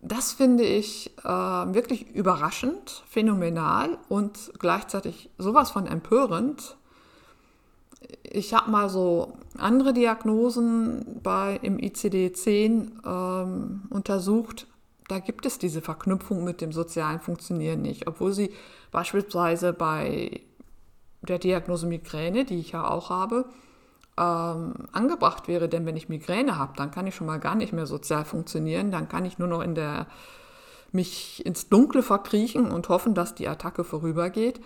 Das 0.00 0.32
finde 0.32 0.64
ich 0.64 1.16
äh, 1.24 1.28
wirklich 1.28 2.10
überraschend, 2.10 3.04
phänomenal 3.08 3.96
und 4.10 4.52
gleichzeitig 4.58 5.30
sowas 5.38 5.70
von 5.70 5.86
empörend. 5.86 6.76
Ich 8.22 8.52
habe 8.52 8.70
mal 8.70 8.90
so 8.90 9.32
andere 9.56 9.94
Diagnosen 9.94 11.20
bei, 11.22 11.58
im 11.62 11.78
ICD-10 11.78 12.90
ähm, 13.06 13.82
untersucht. 13.88 14.66
Da 15.08 15.20
gibt 15.20 15.46
es 15.46 15.58
diese 15.58 15.80
Verknüpfung 15.80 16.44
mit 16.44 16.60
dem 16.60 16.72
sozialen 16.72 17.20
Funktionieren 17.20 17.80
nicht, 17.80 18.06
obwohl 18.06 18.34
sie 18.34 18.52
beispielsweise 18.90 19.72
bei 19.72 20.42
der 21.22 21.38
Diagnose 21.38 21.86
Migräne, 21.86 22.44
die 22.44 22.58
ich 22.58 22.72
ja 22.72 22.86
auch 22.86 23.08
habe, 23.08 23.46
ähm, 24.16 24.74
angebracht 24.92 25.48
wäre. 25.48 25.68
Denn 25.68 25.86
wenn 25.86 25.96
ich 25.96 26.08
Migräne 26.08 26.58
habe, 26.58 26.72
dann 26.76 26.90
kann 26.90 27.06
ich 27.06 27.14
schon 27.14 27.26
mal 27.26 27.40
gar 27.40 27.54
nicht 27.54 27.72
mehr 27.72 27.86
sozial 27.86 28.24
funktionieren. 28.24 28.90
Dann 28.90 29.08
kann 29.08 29.24
ich 29.24 29.38
nur 29.38 29.48
noch 29.48 29.60
in 29.60 29.74
der, 29.74 30.06
mich 30.92 31.44
ins 31.44 31.68
Dunkle 31.68 32.02
verkriechen 32.02 32.70
und 32.70 32.88
hoffen, 32.88 33.14
dass 33.14 33.34
die 33.34 33.48
Attacke 33.48 33.84
vorübergeht. 33.84 34.60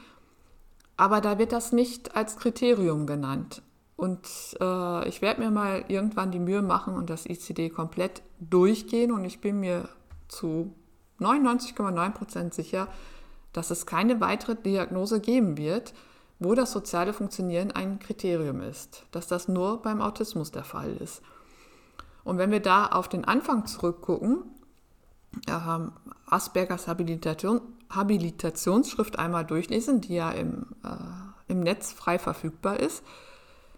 Aber 0.97 1.21
da 1.21 1.39
wird 1.39 1.53
das 1.53 1.73
nicht 1.73 2.17
als 2.17 2.37
Kriterium 2.37 3.07
genannt. 3.07 3.63
Und 3.97 4.29
äh, 4.61 5.09
ich 5.09 5.23
werde 5.23 5.41
mir 5.41 5.51
mal 5.51 5.85
irgendwann 5.89 6.31
die 6.31 6.39
Mühe 6.39 6.63
machen 6.63 6.95
und 6.95 7.11
das 7.11 7.27
ICD 7.27 7.71
komplett 7.71 8.23
durchgehen. 8.39 9.13
Und 9.13 9.25
ich 9.25 9.41
bin 9.41 9.61
mir 9.61 9.89
zu 10.29 10.75
99,9 11.21 12.11
Prozent 12.13 12.55
sicher, 12.55 12.89
dass 13.53 13.71
es 13.71 13.87
keine 13.87 14.21
weitere 14.21 14.55
Diagnose 14.55 15.21
geben 15.21 15.57
wird, 15.57 15.95
wo 16.39 16.55
das 16.55 16.73
soziale 16.73 17.13
Funktionieren 17.13 17.73
ein 17.73 17.99
Kriterium 17.99 18.61
ist, 18.61 19.05
dass 19.11 19.27
das 19.27 19.49
nur 19.49 19.83
beim 19.83 20.01
Autismus 20.01 20.51
der 20.51 20.65
Fall 20.65 20.97
ist. 20.97 21.23
Und 22.25 22.39
wenn 22.39 22.51
wir 22.51 22.61
da 22.61 22.87
auf 22.87 23.09
den 23.09 23.25
Anfang 23.25 23.67
zurückgucken, 23.67 24.45
äh, 25.47 25.79
Aspergers 26.27 26.87
Habilitation, 26.87 27.61
Habilitationsschrift 27.91 29.19
einmal 29.19 29.45
durchlesen, 29.45 30.01
die 30.01 30.15
ja 30.15 30.31
im, 30.31 30.67
äh, 30.85 31.51
im 31.53 31.61
Netz 31.61 31.93
frei 31.93 32.19
verfügbar 32.19 32.79
ist, 32.79 33.03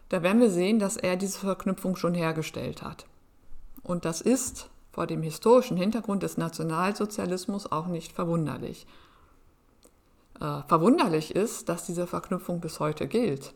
da 0.08 0.22
werden 0.22 0.40
wir 0.40 0.50
sehen, 0.50 0.80
dass 0.80 0.96
er 0.96 1.16
diese 1.16 1.38
Verknüpfung 1.38 1.96
schon 1.96 2.14
hergestellt 2.14 2.82
hat. 2.82 3.06
Und 3.82 4.04
das 4.04 4.20
ist 4.20 4.68
vor 4.92 5.06
dem 5.06 5.22
historischen 5.22 5.76
Hintergrund 5.76 6.24
des 6.24 6.36
Nationalsozialismus 6.36 7.70
auch 7.70 7.86
nicht 7.86 8.12
verwunderlich. 8.12 8.86
Äh, 10.40 10.62
verwunderlich 10.66 11.34
ist, 11.36 11.68
dass 11.68 11.84
diese 11.84 12.06
Verknüpfung 12.06 12.60
bis 12.60 12.80
heute 12.80 13.06
gilt. 13.06 13.52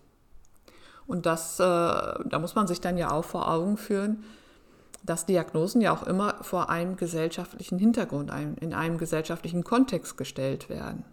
Und 1.06 1.26
das, 1.26 1.58
äh, 1.58 1.62
da 1.62 2.38
muss 2.38 2.54
man 2.54 2.66
sich 2.66 2.80
dann 2.80 2.98
ja 2.98 3.10
auch 3.10 3.24
vor 3.24 3.50
Augen 3.50 3.76
führen, 3.76 4.24
dass 5.02 5.26
Diagnosen 5.26 5.80
ja 5.80 5.92
auch 5.92 6.02
immer 6.02 6.42
vor 6.42 6.70
einem 6.70 6.96
gesellschaftlichen 6.96 7.78
Hintergrund, 7.78 8.30
einem, 8.30 8.56
in 8.56 8.72
einem 8.74 8.98
gesellschaftlichen 8.98 9.64
Kontext 9.64 10.16
gestellt 10.16 10.68
werden. 10.68 11.04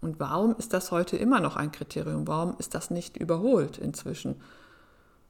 Und 0.00 0.18
warum 0.18 0.56
ist 0.56 0.72
das 0.72 0.90
heute 0.90 1.16
immer 1.16 1.40
noch 1.40 1.56
ein 1.56 1.70
Kriterium? 1.70 2.26
Warum 2.26 2.56
ist 2.58 2.74
das 2.74 2.90
nicht 2.90 3.16
überholt 3.16 3.78
inzwischen? 3.78 4.40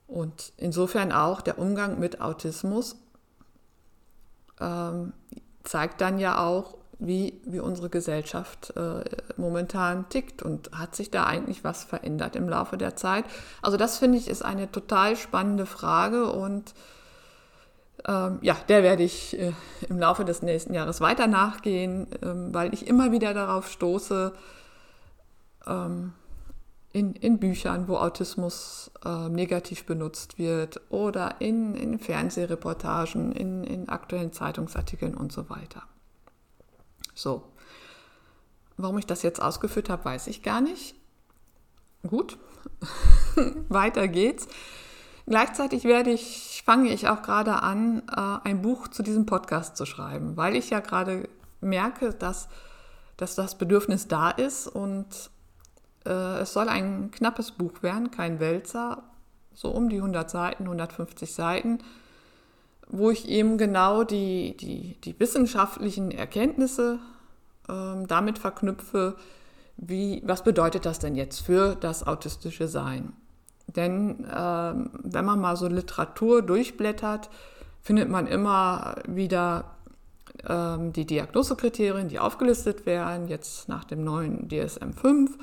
Und 0.07 0.53
insofern 0.57 1.11
auch 1.11 1.41
der 1.41 1.59
Umgang 1.59 1.99
mit 1.99 2.21
Autismus 2.21 2.95
ähm, 4.59 5.13
zeigt 5.63 6.01
dann 6.01 6.17
ja 6.17 6.43
auch, 6.43 6.77
wie, 7.05 7.41
wie 7.45 7.59
unsere 7.59 7.89
Gesellschaft 7.89 8.73
äh, 8.75 9.03
momentan 9.37 10.07
tickt 10.09 10.41
und 10.41 10.71
hat 10.71 10.95
sich 10.95 11.11
da 11.11 11.25
eigentlich 11.25 11.63
was 11.63 11.83
verändert 11.83 12.35
im 12.35 12.47
Laufe 12.47 12.77
der 12.77 12.95
Zeit. 12.95 13.25
Also 13.61 13.77
das 13.77 13.97
finde 13.97 14.17
ich 14.17 14.27
ist 14.27 14.43
eine 14.43 14.71
total 14.71 15.15
spannende 15.15 15.65
Frage 15.65 16.31
und 16.31 16.73
ähm, 18.07 18.39
ja, 18.41 18.55
der 18.67 18.83
werde 18.83 19.03
ich 19.03 19.37
äh, 19.39 19.53
im 19.87 19.99
Laufe 19.99 20.25
des 20.25 20.41
nächsten 20.41 20.73
Jahres 20.73 20.99
weiter 21.01 21.27
nachgehen, 21.27 22.07
ähm, 22.21 22.53
weil 22.53 22.73
ich 22.73 22.87
immer 22.87 23.11
wieder 23.11 23.33
darauf 23.33 23.69
stoße, 23.69 24.33
ähm, 25.67 26.13
in, 26.91 27.13
in 27.13 27.39
Büchern, 27.39 27.87
wo 27.87 27.97
Autismus 27.97 28.91
äh, 29.03 29.29
negativ 29.29 29.85
benutzt 29.85 30.37
wird 30.37 30.79
oder 30.89 31.35
in, 31.39 31.75
in 31.75 31.97
Fernsehreportagen, 31.97 33.31
in, 33.31 33.63
in 33.63 33.89
aktuellen 33.89 34.31
Zeitungsartikeln 34.31 35.15
und 35.15 35.31
so 35.31 35.49
weiter. 35.49 35.83
So, 37.13 37.43
warum 38.77 38.97
ich 38.97 39.05
das 39.05 39.23
jetzt 39.23 39.41
ausgeführt 39.41 39.89
habe, 39.89 40.05
weiß 40.05 40.27
ich 40.27 40.43
gar 40.43 40.61
nicht. 40.61 40.95
Gut, 42.07 42.37
weiter 43.69 44.07
geht's. 44.07 44.47
Gleichzeitig 45.25 45.85
werde 45.85 46.11
ich, 46.11 46.63
fange 46.65 46.89
ich 46.89 47.07
auch 47.07 47.21
gerade 47.21 47.61
an, 47.61 48.03
äh, 48.09 48.47
ein 48.49 48.61
Buch 48.61 48.89
zu 48.89 49.03
diesem 49.03 49.25
Podcast 49.25 49.77
zu 49.77 49.85
schreiben, 49.85 50.35
weil 50.35 50.55
ich 50.55 50.69
ja 50.69 50.81
gerade 50.81 51.29
merke, 51.61 52.13
dass, 52.13 52.49
dass 53.15 53.35
das 53.35 53.57
Bedürfnis 53.57 54.09
da 54.09 54.31
ist 54.31 54.67
und 54.67 55.07
äh, 56.05 56.41
es 56.41 56.51
soll 56.51 56.67
ein 56.67 57.11
knappes 57.11 57.51
Buch 57.51 57.83
werden, 57.83 58.11
kein 58.11 58.41
Wälzer, 58.41 59.03
so 59.53 59.69
um 59.69 59.87
die 59.87 59.97
100 59.97 60.29
Seiten, 60.29 60.63
150 60.63 61.33
Seiten, 61.33 61.79
wo 62.93 63.09
ich 63.09 63.27
eben 63.27 63.57
genau 63.57 64.03
die, 64.03 64.55
die, 64.55 64.95
die 65.03 65.19
wissenschaftlichen 65.19 66.11
Erkenntnisse 66.11 66.99
äh, 67.67 68.05
damit 68.07 68.37
verknüpfe, 68.37 69.15
wie, 69.77 70.21
was 70.23 70.43
bedeutet 70.43 70.85
das 70.85 70.99
denn 70.99 71.15
jetzt 71.15 71.39
für 71.39 71.75
das 71.75 72.05
autistische 72.05 72.67
Sein? 72.67 73.13
Denn 73.65 74.23
äh, 74.25 74.73
wenn 75.03 75.25
man 75.25 75.41
mal 75.41 75.57
so 75.57 75.67
Literatur 75.67 76.43
durchblättert, 76.43 77.31
findet 77.81 78.09
man 78.09 78.27
immer 78.27 78.95
wieder 79.07 79.71
ähm, 80.47 80.93
die 80.93 81.07
Diagnosekriterien, 81.07 82.09
die 82.09 82.19
aufgelistet 82.19 82.85
werden, 82.85 83.27
jetzt 83.27 83.67
nach 83.69 83.85
dem 83.85 84.03
neuen 84.03 84.47
DSM 84.49 84.91
5 84.91 85.35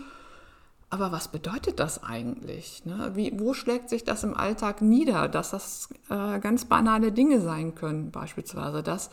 aber 0.90 1.12
was 1.12 1.28
bedeutet 1.28 1.78
das 1.78 2.02
eigentlich? 2.02 2.84
Ne? 2.84 3.12
Wie, 3.14 3.38
wo 3.38 3.54
schlägt 3.54 3.88
sich 3.88 4.02
das 4.02 4.24
im 4.24 4.36
Alltag 4.36 4.82
nieder, 4.82 5.28
dass 5.28 5.50
das 5.50 5.88
äh, 6.08 6.40
ganz 6.40 6.64
banale 6.64 7.12
Dinge 7.12 7.40
sein 7.40 7.76
können, 7.76 8.10
beispielsweise? 8.10 8.82
Das 8.82 9.10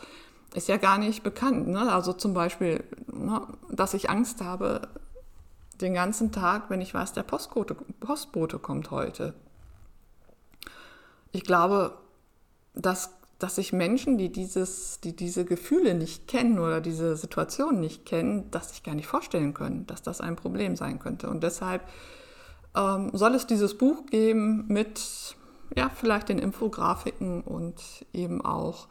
ist 0.54 0.66
ja 0.66 0.76
gar 0.76 0.98
nicht 0.98 1.22
bekannt. 1.22 1.68
Ne? 1.68 1.92
Also 1.92 2.12
zum 2.12 2.34
Beispiel, 2.34 2.82
ne, 3.06 3.46
dass 3.70 3.94
ich 3.94 4.10
Angst 4.10 4.42
habe 4.42 4.88
den 5.80 5.94
ganzen 5.94 6.32
Tag, 6.32 6.68
wenn 6.68 6.80
ich 6.80 6.92
weiß, 6.92 7.12
der 7.12 7.22
Postbote, 7.22 7.76
Postbote 8.00 8.58
kommt 8.58 8.90
heute. 8.90 9.34
Ich 11.30 11.44
glaube, 11.44 11.96
dass 12.74 13.17
dass 13.38 13.56
sich 13.56 13.72
Menschen, 13.72 14.18
die, 14.18 14.32
dieses, 14.32 15.00
die 15.00 15.14
diese 15.14 15.44
Gefühle 15.44 15.94
nicht 15.94 16.26
kennen 16.26 16.58
oder 16.58 16.80
diese 16.80 17.16
Situation 17.16 17.78
nicht 17.78 18.04
kennen, 18.04 18.50
das 18.50 18.70
sich 18.70 18.82
gar 18.82 18.94
nicht 18.94 19.06
vorstellen 19.06 19.54
können, 19.54 19.86
dass 19.86 20.02
das 20.02 20.20
ein 20.20 20.34
Problem 20.34 20.74
sein 20.74 20.98
könnte. 20.98 21.30
Und 21.30 21.42
deshalb 21.44 21.82
ähm, 22.76 23.10
soll 23.12 23.34
es 23.34 23.46
dieses 23.46 23.78
Buch 23.78 24.06
geben 24.06 24.64
mit 24.68 25.36
ja, 25.76 25.88
vielleicht 25.88 26.28
den 26.30 26.38
Infografiken 26.38 27.42
und 27.42 28.06
eben 28.12 28.44
auch 28.44 28.88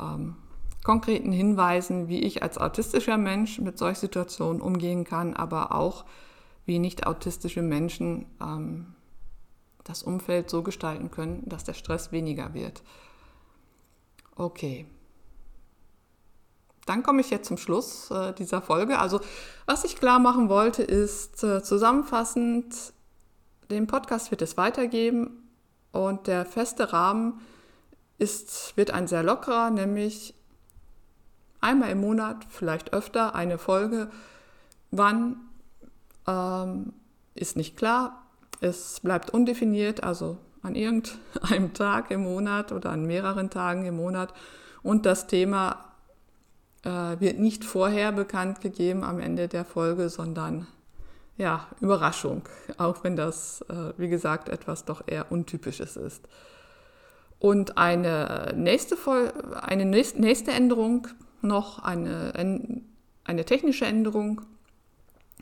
ähm, 0.00 0.36
konkreten 0.82 1.32
Hinweisen, 1.32 2.08
wie 2.08 2.20
ich 2.20 2.42
als 2.42 2.58
autistischer 2.58 3.18
Mensch 3.18 3.58
mit 3.60 3.76
solchen 3.76 4.00
Situationen 4.00 4.62
umgehen 4.62 5.04
kann, 5.04 5.34
aber 5.34 5.72
auch 5.72 6.04
wie 6.64 6.78
nicht 6.78 7.06
autistische 7.06 7.62
Menschen 7.62 8.26
ähm, 8.40 8.94
das 9.84 10.02
Umfeld 10.02 10.48
so 10.48 10.62
gestalten 10.62 11.10
können, 11.10 11.42
dass 11.46 11.64
der 11.64 11.74
Stress 11.74 12.12
weniger 12.12 12.54
wird. 12.54 12.82
Okay. 14.36 14.86
Dann 16.84 17.02
komme 17.02 17.20
ich 17.20 17.30
jetzt 17.30 17.48
zum 17.48 17.56
Schluss 17.56 18.10
äh, 18.10 18.32
dieser 18.34 18.62
Folge. 18.62 18.98
Also, 18.98 19.20
was 19.66 19.84
ich 19.84 19.96
klar 19.96 20.20
machen 20.20 20.48
wollte, 20.48 20.82
ist 20.82 21.42
äh, 21.42 21.62
zusammenfassend, 21.62 22.92
den 23.70 23.88
Podcast 23.88 24.30
wird 24.30 24.42
es 24.42 24.56
weitergeben 24.56 25.48
und 25.90 26.28
der 26.28 26.46
feste 26.46 26.92
Rahmen 26.92 27.40
ist, 28.18 28.76
wird 28.76 28.92
ein 28.92 29.08
sehr 29.08 29.24
lockerer, 29.24 29.70
nämlich 29.70 30.34
einmal 31.60 31.90
im 31.90 32.00
Monat, 32.00 32.46
vielleicht 32.48 32.92
öfter, 32.92 33.34
eine 33.34 33.58
Folge. 33.58 34.10
Wann 34.92 35.40
ähm, 36.28 36.92
ist 37.34 37.56
nicht 37.56 37.76
klar. 37.76 38.22
Es 38.60 39.00
bleibt 39.00 39.30
undefiniert, 39.30 40.04
also 40.04 40.38
an 40.66 40.74
irgendeinem 40.74 41.72
Tag 41.74 42.10
im 42.10 42.24
Monat 42.24 42.72
oder 42.72 42.90
an 42.90 43.06
mehreren 43.06 43.50
Tagen 43.50 43.86
im 43.86 43.96
Monat. 43.96 44.34
Und 44.82 45.06
das 45.06 45.26
Thema 45.26 45.92
äh, 46.82 46.88
wird 47.20 47.38
nicht 47.38 47.64
vorher 47.64 48.12
bekannt 48.12 48.60
gegeben 48.60 49.04
am 49.04 49.20
Ende 49.20 49.48
der 49.48 49.64
Folge, 49.64 50.08
sondern 50.08 50.66
ja, 51.36 51.66
Überraschung, 51.80 52.42
auch 52.78 53.04
wenn 53.04 53.16
das, 53.16 53.64
äh, 53.68 53.92
wie 53.96 54.08
gesagt, 54.08 54.48
etwas 54.48 54.84
doch 54.84 55.02
eher 55.06 55.30
Untypisches 55.30 55.96
ist. 55.96 56.28
Und 57.38 57.78
eine 57.78 58.54
nächste, 58.56 58.96
Vol 58.96 59.32
eine 59.60 59.84
nächste 59.84 60.50
Änderung 60.50 61.06
noch, 61.42 61.80
eine, 61.80 62.32
eine 63.24 63.44
technische 63.44 63.84
Änderung. 63.84 64.40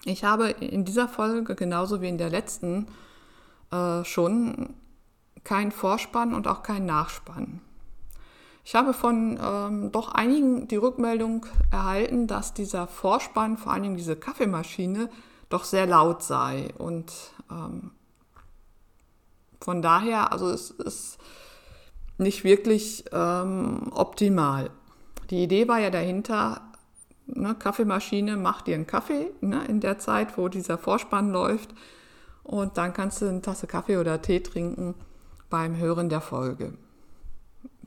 Ich 0.05 0.25
habe 0.25 0.51
in 0.51 0.85
dieser 0.85 1.07
Folge 1.07 1.55
genauso 1.55 2.03
wie 2.03 2.09
in 2.09 2.19
der 2.19 2.31
letzten 2.31 2.89
äh, 3.71 4.05
schon 4.05 4.75
kein 5.45 5.71
Vorspann 5.71 6.35
und 6.35 6.49
auch 6.49 6.63
kein 6.63 6.87
Nachspann. 6.87 7.61
Ich 8.65 8.75
habe 8.75 8.95
von 8.95 9.39
ähm, 9.41 9.93
doch 9.93 10.13
einigen 10.13 10.69
die 10.69 10.77
Rückmeldung 10.77 11.45
erhalten, 11.71 12.27
dass 12.27 12.55
dieser 12.55 12.87
Vorspann, 12.87 13.59
vor 13.59 13.75
Dingen 13.75 13.97
diese 13.97 14.17
Kaffeemaschine, 14.17 15.11
doch 15.51 15.65
sehr 15.65 15.87
laut 15.87 16.23
sei. 16.23 16.73
Und 16.79 17.13
ähm, 17.51 17.91
von 19.61 19.83
daher, 19.83 20.33
also 20.33 20.49
es 20.49 20.71
ist 20.71 21.19
nicht 22.17 22.43
wirklich 22.43 23.05
ähm, 23.13 23.91
optimal. 23.93 24.71
Die 25.29 25.43
Idee 25.43 25.69
war 25.69 25.79
ja 25.79 25.91
dahinter, 25.91 26.63
ne, 27.27 27.55
Kaffeemaschine 27.55 28.39
macht 28.39 28.67
dir 28.67 28.77
einen 28.77 28.87
Kaffee 28.87 29.31
ne, 29.43 29.67
in 29.67 29.81
der 29.81 29.99
Zeit, 29.99 30.39
wo 30.39 30.49
dieser 30.49 30.79
Vorspann 30.79 31.31
läuft. 31.31 31.75
Und 32.43 32.79
dann 32.79 32.95
kannst 32.95 33.21
du 33.21 33.29
eine 33.29 33.43
Tasse 33.43 33.67
Kaffee 33.67 33.99
oder 33.99 34.23
Tee 34.23 34.41
trinken 34.41 34.95
beim 35.55 35.77
Hören 35.77 36.09
der 36.09 36.21
Folge. 36.21 36.73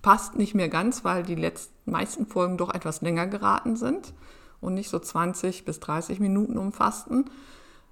Passt 0.02 0.38
nicht 0.38 0.56
mehr 0.56 0.70
ganz, 0.70 1.04
weil 1.04 1.24
die 1.24 1.36
letzten, 1.36 1.92
meisten 1.92 2.26
Folgen 2.26 2.58
doch 2.58 2.74
etwas 2.74 3.02
länger 3.02 3.28
geraten 3.28 3.76
sind 3.76 4.14
und 4.62 4.74
nicht 4.74 4.90
so 4.90 5.00
20 5.00 5.66
bis 5.66 5.82
30 5.82 6.22
Minuten 6.22 6.58
umfassten. 6.58 7.30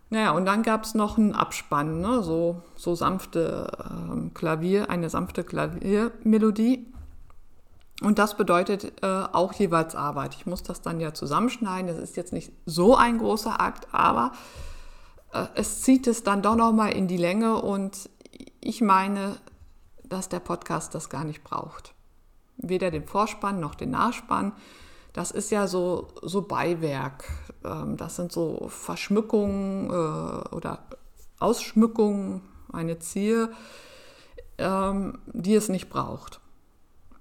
Naja, 0.10 0.32
und 0.32 0.46
dann 0.46 0.64
gab 0.64 0.86
es 0.86 0.94
noch 0.94 1.18
einen 1.18 1.34
Abspann, 1.34 2.00
ne? 2.00 2.24
so, 2.24 2.62
so 2.78 2.96
sanfte 2.96 3.70
ähm, 3.92 4.34
Klavier, 4.34 4.90
eine 4.90 5.10
sanfte 5.10 5.44
Klaviermelodie. 5.44 6.88
Und 8.02 8.18
das 8.18 8.38
bedeutet 8.38 9.04
äh, 9.04 9.06
auch 9.06 9.52
jeweils 9.52 9.94
Arbeit. 9.94 10.36
Ich 10.36 10.46
muss 10.46 10.64
das 10.64 10.82
dann 10.82 11.02
ja 11.02 11.14
zusammenschneiden. 11.14 11.88
Das 11.88 11.98
ist 11.98 12.16
jetzt 12.16 12.32
nicht 12.32 12.54
so 12.66 12.96
ein 12.96 13.18
großer 13.18 13.60
Akt, 13.60 13.90
aber 13.92 14.32
äh, 15.34 15.48
es 15.56 15.82
zieht 15.82 16.08
es 16.08 16.24
dann 16.24 16.42
doch 16.42 16.56
nochmal 16.56 16.94
in 16.94 17.10
die 17.10 17.18
Länge 17.18 17.62
und 17.62 18.10
ich 18.62 18.80
meine, 18.80 19.36
dass 20.10 20.30
der 20.30 20.40
Podcast 20.40 20.96
das 20.96 21.10
gar 21.10 21.24
nicht 21.24 21.44
braucht. 21.44 21.94
Weder 22.58 22.92
den 22.92 23.06
Vorspann 23.06 23.60
noch 23.60 23.76
den 23.76 23.92
Nachspann. 23.92 24.54
Das 25.14 25.32
ist 25.32 25.52
ja 25.52 25.68
so, 25.68 26.10
so 26.22 26.42
Beiwerk. 26.42 27.26
Ähm, 27.64 27.98
das 27.98 28.16
sind 28.16 28.32
so 28.32 28.68
Verschmückungen 28.70 29.90
äh, 29.90 30.56
oder 30.56 30.80
Ausschmückungen, 31.40 32.42
eine 32.72 33.00
Zier, 33.00 33.52
ähm, 34.58 35.20
die 35.28 35.56
es 35.56 35.70
nicht 35.70 35.90
braucht. 35.90 36.40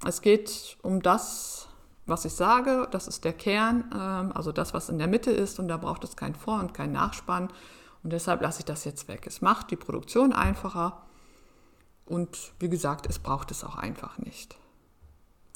es 0.06 0.20
geht 0.20 0.76
um 0.82 1.02
das, 1.02 1.68
was 2.06 2.24
ich 2.24 2.34
sage, 2.34 2.86
das 2.90 3.08
ist 3.08 3.24
der 3.24 3.32
Kern, 3.32 3.84
ähm, 3.92 4.32
also 4.34 4.52
das, 4.52 4.74
was 4.74 4.88
in 4.88 4.98
der 4.98 5.08
Mitte 5.08 5.30
ist 5.30 5.58
und 5.58 5.68
da 5.68 5.76
braucht 5.76 6.04
es 6.04 6.16
kein 6.16 6.34
Vor- 6.34 6.60
und 6.60 6.74
kein 6.74 6.92
Nachspann. 6.92 7.48
Und 8.02 8.12
deshalb 8.12 8.42
lasse 8.42 8.60
ich 8.60 8.64
das 8.66 8.84
jetzt 8.84 9.08
weg. 9.08 9.26
Es 9.26 9.40
macht 9.40 9.70
die 9.70 9.76
Produktion 9.76 10.32
einfacher 10.32 11.02
und 12.06 12.52
wie 12.58 12.68
gesagt, 12.68 13.06
es 13.06 13.18
braucht 13.18 13.50
es 13.50 13.64
auch 13.64 13.76
einfach 13.76 14.18
nicht. 14.18 14.56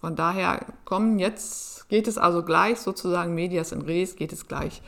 Von 0.01 0.15
daher 0.15 0.65
kommen 0.85 1.19
jetzt, 1.19 1.89
geht 1.89 2.07
es 2.07 2.19
also 2.19 2.45
gleich 2.45 2.79
sozusagen 2.79 3.35
Medias 3.35 3.73
in 3.73 3.83
Res, 3.83 4.15
geht 4.15 4.33
es 4.33 4.47
gleich 4.47 4.81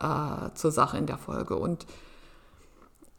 äh, 0.00 0.50
zur 0.54 0.72
Sache 0.72 0.98
in 0.98 1.06
der 1.06 1.18
Folge. 1.18 1.56
Und 1.56 1.86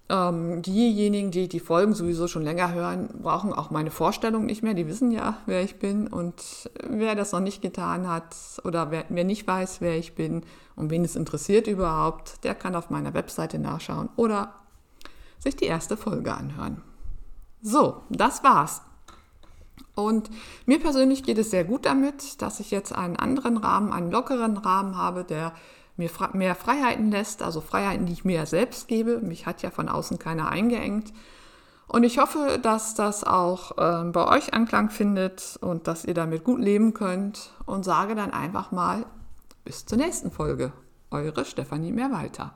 ähm, 0.10 0.62
diejenigen, 0.62 1.32
die 1.32 1.48
die 1.48 1.62
Folgen 1.62 1.94
sowieso 1.94 2.28
schon 2.28 2.44
länger 2.44 2.74
hören, 2.74 3.08
brauchen 3.22 3.54
auch 3.54 3.72
meine 3.72 3.90
Vorstellung 3.90 4.46
nicht 4.46 4.64
mehr. 4.64 4.74
Die 4.74 4.88
wissen 4.88 5.12
ja, 5.12 5.38
wer 5.46 5.64
ich 5.64 5.80
bin. 5.80 6.08
Und 6.08 6.70
wer 6.88 7.16
das 7.16 7.32
noch 7.32 7.40
nicht 7.40 7.62
getan 7.62 8.10
hat 8.10 8.36
oder 8.66 8.92
wer, 8.92 9.06
wer 9.08 9.24
nicht 9.24 9.48
weiß, 9.48 9.80
wer 9.80 9.98
ich 9.98 10.16
bin 10.16 10.44
und 10.76 10.90
wen 10.90 11.06
es 11.06 11.16
interessiert 11.16 11.68
überhaupt, 11.68 12.44
der 12.44 12.54
kann 12.54 12.76
auf 12.76 12.90
meiner 12.90 13.14
Webseite 13.14 13.60
nachschauen 13.60 14.10
oder 14.18 14.54
sich 15.40 15.56
die 15.56 15.66
erste 15.66 15.96
Folge 15.96 16.34
anhören. 16.34 16.82
So, 17.64 18.04
das 18.10 18.44
war's. 18.44 18.82
Und 19.96 20.30
mir 20.66 20.80
persönlich 20.80 21.24
geht 21.24 21.38
es 21.38 21.50
sehr 21.50 21.64
gut 21.64 21.86
damit, 21.86 22.42
dass 22.42 22.60
ich 22.60 22.72
jetzt 22.72 22.94
einen 22.94 23.16
anderen 23.16 23.58
Rahmen, 23.58 23.94
einen 23.94 24.12
lockeren 24.12 24.58
Rahmen 24.58 24.98
habe, 24.98 25.24
der 25.24 25.54
mir 25.96 26.10
mehr 26.34 26.56
Freiheiten 26.56 27.10
lässt, 27.10 27.42
also 27.42 27.62
Freiheiten, 27.62 28.06
die 28.06 28.14
ich 28.14 28.26
mir 28.26 28.46
selbst 28.46 28.88
gebe. 28.88 29.20
Mich 29.20 29.46
hat 29.46 29.62
ja 29.62 29.70
von 29.70 29.88
außen 29.88 30.20
keiner 30.20 30.50
eingeengt. 30.50 31.14
Und 31.88 32.04
ich 32.04 32.18
hoffe, 32.18 32.60
dass 32.62 32.96
das 32.96 33.24
auch 33.24 33.78
äh, 33.78 34.10
bei 34.10 34.28
euch 34.28 34.54
Anklang 34.54 34.90
findet 34.90 35.58
und 35.62 35.88
dass 35.88 36.06
ihr 36.06 36.16
damit 36.16 36.44
gut 36.44 36.60
leben 36.60 36.94
könnt 36.94 37.54
und 37.66 37.86
sage 37.86 38.16
dann 38.16 38.32
einfach 38.32 38.72
mal 38.72 39.06
bis 39.64 39.86
zur 39.86 40.00
nächsten 40.00 40.32
Folge. 40.32 40.74
Eure 41.12 41.46
Stefanie 41.46 41.92
Mehrwalter. 41.92 42.54